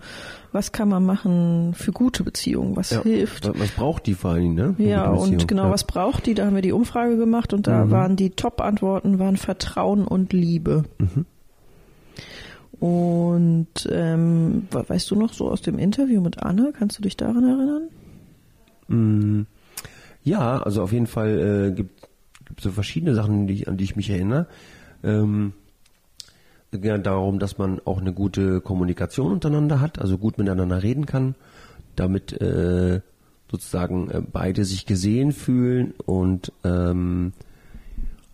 was 0.52 0.72
kann 0.72 0.90
man 0.90 1.06
machen 1.06 1.74
für 1.74 1.92
gute 1.92 2.24
Beziehungen, 2.24 2.76
was 2.76 2.92
ja, 2.92 3.02
hilft. 3.02 3.50
Was 3.58 3.72
braucht 3.72 4.06
die 4.06 4.14
vor 4.14 4.32
allem, 4.32 4.54
ne? 4.54 4.76
Ja, 4.78 5.10
und 5.10 5.48
genau, 5.48 5.66
ja. 5.66 5.72
was 5.72 5.84
braucht 5.86 6.26
die? 6.26 6.36
Da 6.36 6.46
haben 6.46 6.56
wir 6.56 6.62
die 6.62 6.72
Umfrage 6.72 7.18
gemacht 7.18 7.54
und 7.54 7.68
da 7.68 7.86
mhm. 7.86 7.92
waren 7.92 8.16
die 8.16 8.30
Top-Antworten 8.30 9.20
waren 9.20 9.38
Vertrauen 9.38 10.06
und 10.06 10.34
Liebe. 10.34 10.84
Mhm. 11.00 11.26
Und 12.80 13.90
ähm, 13.90 14.68
weißt 14.72 15.10
du 15.10 15.16
noch 15.16 15.32
so 15.32 15.50
aus 15.50 15.62
dem 15.62 15.80
Interview 15.80 16.20
mit 16.20 16.44
Anne, 16.44 16.74
kannst 16.78 16.98
du 16.98 17.02
dich 17.02 17.16
daran 17.16 17.44
erinnern? 17.46 17.90
Mm, 18.90 19.48
ja, 20.24 20.62
also 20.62 20.84
auf 20.84 20.92
jeden 20.92 21.08
Fall 21.08 21.70
äh, 21.70 21.76
gibt 21.76 22.02
es 22.58 22.64
so 22.64 22.72
verschiedene 22.72 23.16
Sachen, 23.16 23.48
die, 23.48 23.68
an 23.68 23.78
die 23.78 23.86
ich 23.86 23.96
mich 23.96 24.10
erinnere. 24.10 24.48
Ähm, 25.02 25.54
ja 26.82 26.98
darum, 26.98 27.40
dass 27.40 27.58
man 27.58 27.80
auch 27.86 28.00
eine 28.00 28.14
gute 28.14 28.62
Kommunikation 28.62 29.32
untereinander 29.32 29.80
hat, 29.80 30.00
also 30.00 30.18
gut 30.18 30.38
miteinander 30.38 30.84
reden 30.84 31.06
kann, 31.06 31.36
damit 31.96 32.34
äh, 32.42 33.02
sozusagen 33.52 34.10
äh, 34.10 34.22
beide 34.22 34.66
sich 34.66 34.86
gesehen 34.86 35.32
fühlen 35.32 35.94
und 36.06 36.52
ähm, 36.64 37.34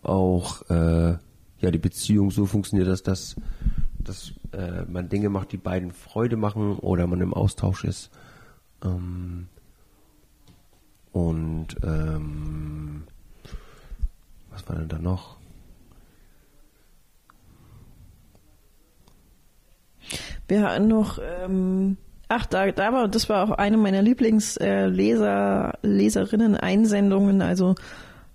auch 0.02 0.68
äh, 0.70 1.16
ja 1.60 1.70
die 1.70 1.78
Beziehung 1.78 2.30
so 2.30 2.46
funktioniert, 2.46 2.88
dass 2.88 3.02
das 3.02 3.36
dass 3.98 4.32
äh, 4.52 4.84
man 4.86 5.08
Dinge 5.08 5.28
macht, 5.28 5.52
die 5.52 5.58
beiden 5.58 5.92
Freude 5.92 6.36
machen 6.36 6.76
oder 6.76 7.06
man 7.06 7.20
im 7.20 7.34
Austausch 7.34 7.84
ist. 7.84 8.10
Ähm, 8.82 9.48
Und 11.12 11.76
ähm, 11.82 13.02
was 14.50 14.68
war 14.68 14.76
denn 14.76 14.88
da 14.88 14.98
noch? 14.98 15.39
Wir 20.50 20.62
hatten 20.62 20.88
noch, 20.88 21.20
ähm, 21.44 21.96
ach, 22.26 22.44
da, 22.44 22.72
da 22.72 22.92
war, 22.92 23.06
das 23.06 23.28
war 23.28 23.44
auch 23.44 23.52
eine 23.52 23.76
meiner 23.76 24.02
Lieblingsleser, 24.02 25.74
äh, 25.80 25.86
Leserinnen-Einsendungen, 25.86 27.40
also 27.40 27.76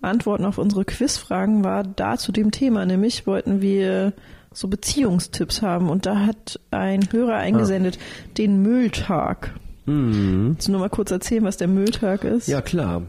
Antworten 0.02 0.46
auf 0.46 0.58
unsere 0.58 0.86
Quizfragen 0.86 1.66
war 1.66 1.84
da 1.84 2.16
zu 2.16 2.32
dem 2.32 2.52
Thema, 2.52 2.86
nämlich 2.86 3.28
wollten 3.28 3.62
wir 3.62 4.14
so 4.54 4.70
Beziehungstipps 4.70 5.62
haben 5.62 5.90
und 5.90 6.06
da 6.06 6.26
hat 6.26 6.58
ein 6.72 7.02
Hörer 7.12 7.36
eingesendet 7.36 8.00
ah. 8.00 8.30
den 8.38 8.62
Mülltag. 8.62 9.54
Mhm. 9.86 10.52
Willst 10.52 10.70
du 10.70 10.72
nur 10.72 10.80
mal 10.80 10.90
kurz 10.90 11.12
erzählen, 11.12 11.44
was 11.44 11.58
der 11.58 11.68
Mülltag 11.68 12.24
ist? 12.24 12.48
Ja, 12.48 12.62
klar. 12.62 13.02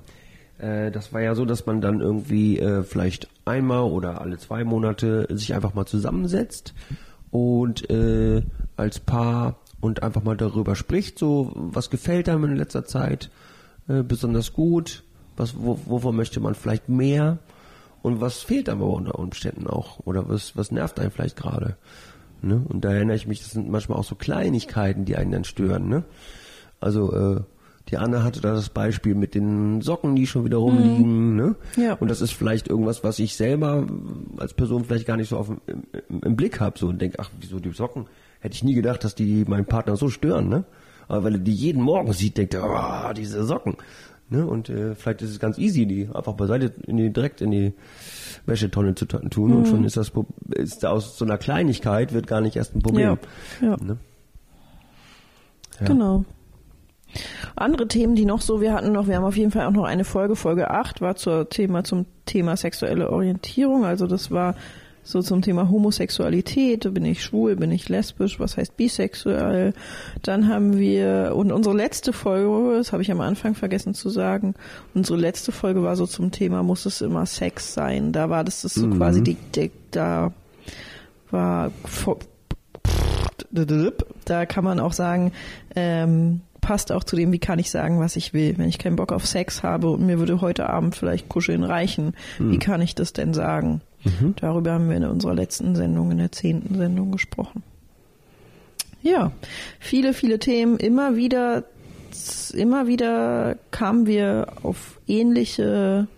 Äh, 0.58 0.90
das 0.90 1.12
war 1.12 1.20
ja 1.20 1.36
so, 1.36 1.44
dass 1.44 1.64
man 1.64 1.80
dann 1.80 2.00
irgendwie 2.00 2.58
äh, 2.58 2.82
vielleicht 2.82 3.28
einmal 3.44 3.84
oder 3.84 4.20
alle 4.20 4.38
zwei 4.38 4.64
Monate 4.64 5.28
sich 5.30 5.54
einfach 5.54 5.74
mal 5.74 5.86
zusammensetzt 5.86 6.74
und 7.36 7.90
äh, 7.90 8.42
als 8.78 8.98
Paar 8.98 9.56
und 9.80 10.02
einfach 10.02 10.22
mal 10.22 10.38
darüber 10.38 10.74
spricht, 10.74 11.18
so 11.18 11.52
was 11.54 11.90
gefällt 11.90 12.30
einem 12.30 12.44
in 12.44 12.56
letzter 12.56 12.86
Zeit 12.86 13.30
äh, 13.88 14.02
besonders 14.02 14.54
gut, 14.54 15.04
was 15.36 15.54
wo, 15.58 15.78
wovon 15.84 16.16
möchte 16.16 16.40
man 16.40 16.54
vielleicht 16.54 16.88
mehr 16.88 17.38
und 18.00 18.22
was 18.22 18.42
fehlt 18.42 18.70
aber 18.70 18.86
unter 18.86 19.18
Umständen 19.18 19.66
auch 19.66 20.00
oder 20.06 20.30
was 20.30 20.56
was 20.56 20.70
nervt 20.70 20.98
einen 20.98 21.10
vielleicht 21.10 21.36
gerade. 21.36 21.76
Ne? 22.40 22.64
Und 22.66 22.86
da 22.86 22.92
erinnere 22.92 23.16
ich 23.16 23.26
mich, 23.26 23.40
das 23.40 23.50
sind 23.50 23.68
manchmal 23.68 23.98
auch 23.98 24.04
so 24.04 24.14
Kleinigkeiten, 24.14 25.04
die 25.04 25.16
einen 25.16 25.32
dann 25.32 25.44
stören. 25.44 25.90
Ne? 25.90 26.04
Also 26.80 27.12
äh, 27.12 27.40
die 27.88 27.98
Anne 27.98 28.24
hatte 28.24 28.40
da 28.40 28.52
das 28.52 28.68
Beispiel 28.68 29.14
mit 29.14 29.34
den 29.34 29.80
Socken, 29.80 30.16
die 30.16 30.26
schon 30.26 30.44
wieder 30.44 30.56
rumliegen. 30.56 31.30
Mhm. 31.30 31.36
Ne? 31.36 31.54
Ja. 31.76 31.94
Und 31.94 32.10
das 32.10 32.20
ist 32.20 32.32
vielleicht 32.32 32.68
irgendwas, 32.68 33.04
was 33.04 33.18
ich 33.18 33.36
selber 33.36 33.86
als 34.38 34.54
Person 34.54 34.84
vielleicht 34.84 35.06
gar 35.06 35.16
nicht 35.16 35.28
so 35.28 35.36
auf, 35.36 35.50
im, 35.66 35.84
im 36.08 36.36
Blick 36.36 36.58
habe 36.60 36.78
so 36.78 36.88
und 36.88 37.00
denke, 37.00 37.18
ach, 37.20 37.30
wieso 37.38 37.60
die 37.60 37.70
Socken? 37.70 38.06
Hätte 38.40 38.54
ich 38.54 38.64
nie 38.64 38.74
gedacht, 38.74 39.04
dass 39.04 39.14
die 39.14 39.44
meinen 39.46 39.66
Partner 39.66 39.96
so 39.96 40.08
stören. 40.08 40.48
Ne? 40.48 40.64
Aber 41.06 41.24
weil 41.24 41.34
er 41.34 41.38
die 41.38 41.54
jeden 41.54 41.82
Morgen 41.82 42.12
sieht, 42.12 42.36
denkt 42.38 42.54
er, 42.54 42.64
oh, 42.64 43.12
diese 43.12 43.44
Socken. 43.44 43.76
Ne? 44.28 44.44
Und 44.44 44.68
äh, 44.68 44.96
vielleicht 44.96 45.22
ist 45.22 45.30
es 45.30 45.38
ganz 45.38 45.56
easy, 45.56 45.86
die 45.86 46.08
einfach 46.12 46.34
beiseite 46.34 46.72
in 46.88 46.96
die, 46.96 47.12
direkt 47.12 47.40
in 47.40 47.52
die 47.52 47.72
Wäschetonne 48.46 48.96
zu 48.96 49.06
tun 49.06 49.50
mhm. 49.50 49.56
und 49.58 49.68
schon 49.68 49.84
ist 49.84 49.96
das 49.96 50.10
ist 50.50 50.84
aus 50.84 51.16
so 51.16 51.24
einer 51.24 51.38
Kleinigkeit 51.38 52.12
wird 52.12 52.26
gar 52.26 52.40
nicht 52.40 52.56
erst 52.56 52.74
ein 52.74 52.82
Problem. 52.82 53.18
Ja. 53.60 53.68
Ja. 53.68 53.76
Ne? 53.76 53.98
ja. 55.80 55.86
Genau. 55.86 56.24
Andere 57.54 57.88
Themen, 57.88 58.14
die 58.14 58.24
noch 58.24 58.40
so, 58.40 58.60
wir 58.60 58.72
hatten 58.72 58.92
noch, 58.92 59.08
wir 59.08 59.16
haben 59.16 59.24
auf 59.24 59.36
jeden 59.36 59.50
Fall 59.50 59.66
auch 59.66 59.72
noch 59.72 59.84
eine 59.84 60.04
Folge, 60.04 60.36
Folge 60.36 60.70
8 60.70 61.00
war 61.00 61.16
zur 61.16 61.48
Thema, 61.48 61.84
zum 61.84 62.06
Thema 62.26 62.56
sexuelle 62.56 63.10
Orientierung. 63.10 63.84
Also 63.84 64.06
das 64.06 64.30
war 64.30 64.54
so 65.06 65.22
zum 65.22 65.40
Thema 65.40 65.70
Homosexualität, 65.70 66.92
bin 66.92 67.04
ich 67.04 67.22
schwul, 67.22 67.54
bin 67.54 67.70
ich 67.70 67.88
lesbisch, 67.88 68.40
was 68.40 68.56
heißt 68.56 68.76
bisexuell. 68.76 69.72
Dann 70.22 70.48
haben 70.48 70.78
wir, 70.78 71.32
und 71.36 71.52
unsere 71.52 71.76
letzte 71.76 72.12
Folge, 72.12 72.76
das 72.76 72.92
habe 72.92 73.02
ich 73.02 73.12
am 73.12 73.20
Anfang 73.20 73.54
vergessen 73.54 73.94
zu 73.94 74.10
sagen, 74.10 74.54
unsere 74.94 75.16
letzte 75.16 75.52
Folge 75.52 75.84
war 75.84 75.94
so 75.94 76.06
zum 76.06 76.32
Thema, 76.32 76.64
muss 76.64 76.86
es 76.86 77.00
immer 77.00 77.24
Sex 77.24 77.72
sein? 77.72 78.12
Da 78.12 78.30
war 78.30 78.42
das, 78.42 78.62
das 78.62 78.74
so 78.74 78.86
mhm. 78.88 78.96
quasi 78.96 79.22
die, 79.22 79.36
die, 79.54 79.70
da 79.92 80.32
war, 81.30 81.70
da 84.24 84.46
kann 84.46 84.64
man 84.64 84.80
auch 84.80 84.92
sagen, 84.92 85.32
ähm, 85.76 86.40
passt 86.66 86.90
auch 86.90 87.04
zu 87.04 87.14
dem, 87.14 87.30
wie 87.30 87.38
kann 87.38 87.60
ich 87.60 87.70
sagen, 87.70 88.00
was 88.00 88.16
ich 88.16 88.34
will. 88.34 88.58
Wenn 88.58 88.68
ich 88.68 88.80
keinen 88.80 88.96
Bock 88.96 89.12
auf 89.12 89.24
Sex 89.24 89.62
habe 89.62 89.88
und 89.88 90.04
mir 90.04 90.18
würde 90.18 90.40
heute 90.40 90.68
Abend 90.68 90.96
vielleicht 90.96 91.28
Kuscheln 91.28 91.62
reichen, 91.62 92.12
mhm. 92.40 92.50
wie 92.50 92.58
kann 92.58 92.82
ich 92.82 92.96
das 92.96 93.12
denn 93.12 93.34
sagen? 93.34 93.82
Mhm. 94.02 94.34
Darüber 94.40 94.72
haben 94.72 94.88
wir 94.88 94.96
in 94.96 95.04
unserer 95.04 95.34
letzten 95.34 95.76
Sendung, 95.76 96.10
in 96.10 96.18
der 96.18 96.32
zehnten 96.32 96.76
Sendung 96.76 97.12
gesprochen. 97.12 97.62
Ja, 99.00 99.30
viele, 99.78 100.12
viele 100.12 100.40
Themen. 100.40 100.76
Immer 100.78 101.14
wieder, 101.14 101.62
immer 102.52 102.88
wieder 102.88 103.58
kamen 103.70 104.06
wir 104.06 104.48
auf 104.64 105.00
ähnliche 105.06 106.08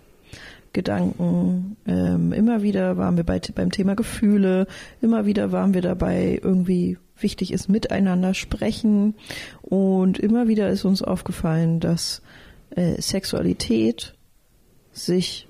Gedanken. 0.73 1.77
Ähm, 1.87 2.33
immer 2.33 2.63
wieder 2.63 2.97
waren 2.97 3.17
wir 3.17 3.25
bei, 3.25 3.41
beim 3.55 3.71
Thema 3.71 3.95
Gefühle. 3.95 4.67
Immer 5.01 5.27
wieder 5.27 5.53
waren 5.53 5.75
wir 5.75 5.83
dabei, 5.83 6.41
irgendwie 6.43 6.99
wichtig 7.19 7.53
ist, 7.53 7.69
miteinander 7.69 8.35
sprechen. 8.35 9.15
Und 9.63 10.19
immer 10.19 10.49
wieder 10.49 10.69
ist 10.71 10.85
uns 10.85 11.03
aufgefallen, 11.03 11.81
dass 11.81 12.23
äh, 12.71 13.01
Sexualität 13.01 14.15
sich 14.93 15.49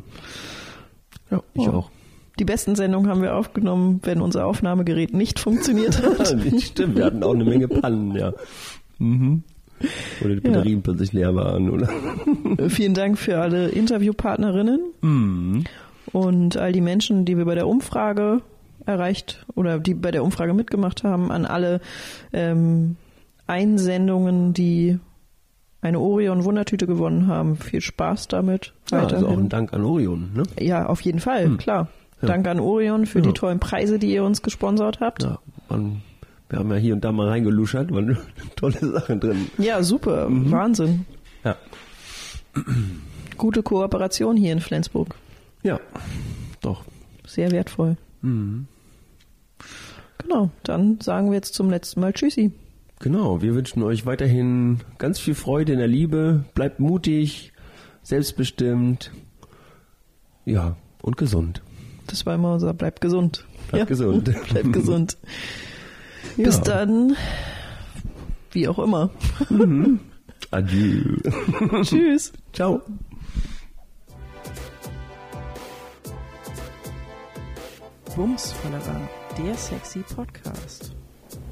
Ja, 1.30 1.42
ich 1.54 1.68
oh. 1.68 1.72
auch. 1.72 1.90
Die 2.38 2.44
besten 2.44 2.76
Sendungen 2.76 3.10
haben 3.10 3.22
wir 3.22 3.34
aufgenommen, 3.34 4.00
wenn 4.04 4.20
unser 4.20 4.46
Aufnahmegerät 4.46 5.12
nicht 5.12 5.38
funktioniert 5.38 6.02
hat. 6.18 6.36
Stimmt, 6.60 6.96
wir 6.96 7.04
hatten 7.04 7.22
auch 7.22 7.34
eine 7.34 7.44
Menge 7.44 7.68
Pannen, 7.68 8.14
ja. 8.14 8.32
Mhm. 8.98 9.42
Oder 10.24 10.34
die 10.34 10.40
Batterien 10.40 10.78
ja. 10.78 10.82
plötzlich 10.82 11.12
leer 11.12 11.34
waren, 11.34 11.70
oder? 11.70 11.88
Vielen 12.68 12.94
Dank 12.94 13.18
für 13.18 13.38
alle 13.38 13.68
Interviewpartnerinnen 13.68 14.80
mhm. 15.00 15.64
und 16.12 16.56
all 16.56 16.72
die 16.72 16.80
Menschen, 16.80 17.24
die 17.24 17.36
wir 17.36 17.44
bei 17.44 17.54
der 17.54 17.68
Umfrage 17.68 18.42
erreicht 18.86 19.44
oder 19.54 19.78
die 19.78 19.94
bei 19.94 20.10
der 20.10 20.24
Umfrage 20.24 20.54
mitgemacht 20.54 21.04
haben, 21.04 21.30
an 21.30 21.44
alle 21.44 21.80
ähm, 22.32 22.96
Einsendungen, 23.46 24.52
die 24.52 24.98
eine 25.80 26.00
Orion 26.00 26.44
Wundertüte 26.44 26.86
gewonnen 26.86 27.28
haben. 27.28 27.56
Viel 27.56 27.80
Spaß 27.80 28.28
damit. 28.28 28.74
Ja, 28.90 29.04
also 29.04 29.28
auch 29.28 29.38
ein 29.38 29.48
Dank 29.48 29.72
an 29.72 29.84
Orion, 29.84 30.30
ne? 30.34 30.42
Ja, 30.60 30.86
auf 30.86 31.00
jeden 31.02 31.20
Fall, 31.20 31.44
hm. 31.44 31.58
klar. 31.58 31.88
Ja. 32.20 32.28
Danke 32.28 32.50
an 32.50 32.60
Orion 32.60 33.06
für 33.06 33.20
ja. 33.20 33.26
die 33.26 33.32
tollen 33.32 33.60
Preise, 33.60 33.98
die 33.98 34.12
ihr 34.12 34.24
uns 34.24 34.42
gesponsert 34.42 35.00
habt. 35.00 35.22
Ja, 35.22 35.38
man, 35.68 36.02
wir 36.48 36.58
haben 36.58 36.70
ja 36.70 36.76
hier 36.76 36.94
und 36.94 37.04
da 37.04 37.12
mal 37.12 37.28
reingeluschert, 37.28 37.92
waren 37.92 38.18
tolle 38.56 38.78
Sachen 38.78 39.20
drin. 39.20 39.50
Ja, 39.58 39.82
super, 39.82 40.28
mhm. 40.28 40.50
Wahnsinn. 40.50 41.06
Ja. 41.44 41.56
Gute 43.36 43.62
Kooperation 43.62 44.36
hier 44.36 44.52
in 44.52 44.60
Flensburg. 44.60 45.14
Ja, 45.62 45.78
doch. 46.60 46.84
Sehr 47.26 47.50
wertvoll. 47.52 47.96
Mhm. 48.22 48.66
Genau, 50.18 50.50
dann 50.64 51.00
sagen 51.00 51.28
wir 51.28 51.34
jetzt 51.34 51.54
zum 51.54 51.70
letzten 51.70 52.00
Mal 52.00 52.12
Tschüssi. 52.12 52.52
Genau, 53.00 53.42
wir 53.42 53.54
wünschen 53.54 53.82
euch 53.84 54.06
weiterhin 54.06 54.80
ganz 54.98 55.20
viel 55.20 55.34
Freude 55.34 55.72
in 55.72 55.78
der 55.78 55.86
Liebe. 55.86 56.44
Bleibt 56.54 56.80
mutig, 56.80 57.52
selbstbestimmt, 58.02 59.12
ja, 60.44 60.76
und 61.02 61.16
gesund. 61.16 61.62
Das 62.08 62.26
war 62.26 62.34
immer 62.34 62.54
unser 62.54 62.74
Bleibt 62.74 63.00
gesund. 63.00 63.44
Bleibt 63.68 63.78
ja. 63.78 63.84
gesund. 63.84 64.24
Bleibt 64.48 64.72
gesund. 64.72 65.18
Ja. 66.36 66.44
Bis 66.44 66.60
dann, 66.60 67.16
wie 68.50 68.66
auch 68.66 68.78
immer. 68.78 69.10
Mhm. 69.48 70.00
Adieu. 70.50 71.16
Tschüss. 71.82 72.32
Ciao. 72.52 72.82
Bums 78.16 78.54
der 79.38 79.54
sexy 79.54 80.00
Podcast. 80.00 80.92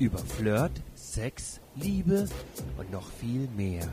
Über 0.01 0.19
Flirt, 0.19 0.73
Sex, 0.95 1.61
Liebe 1.77 2.27
und 2.79 2.91
noch 2.91 3.09
viel 3.21 3.49
mehr. 3.57 3.87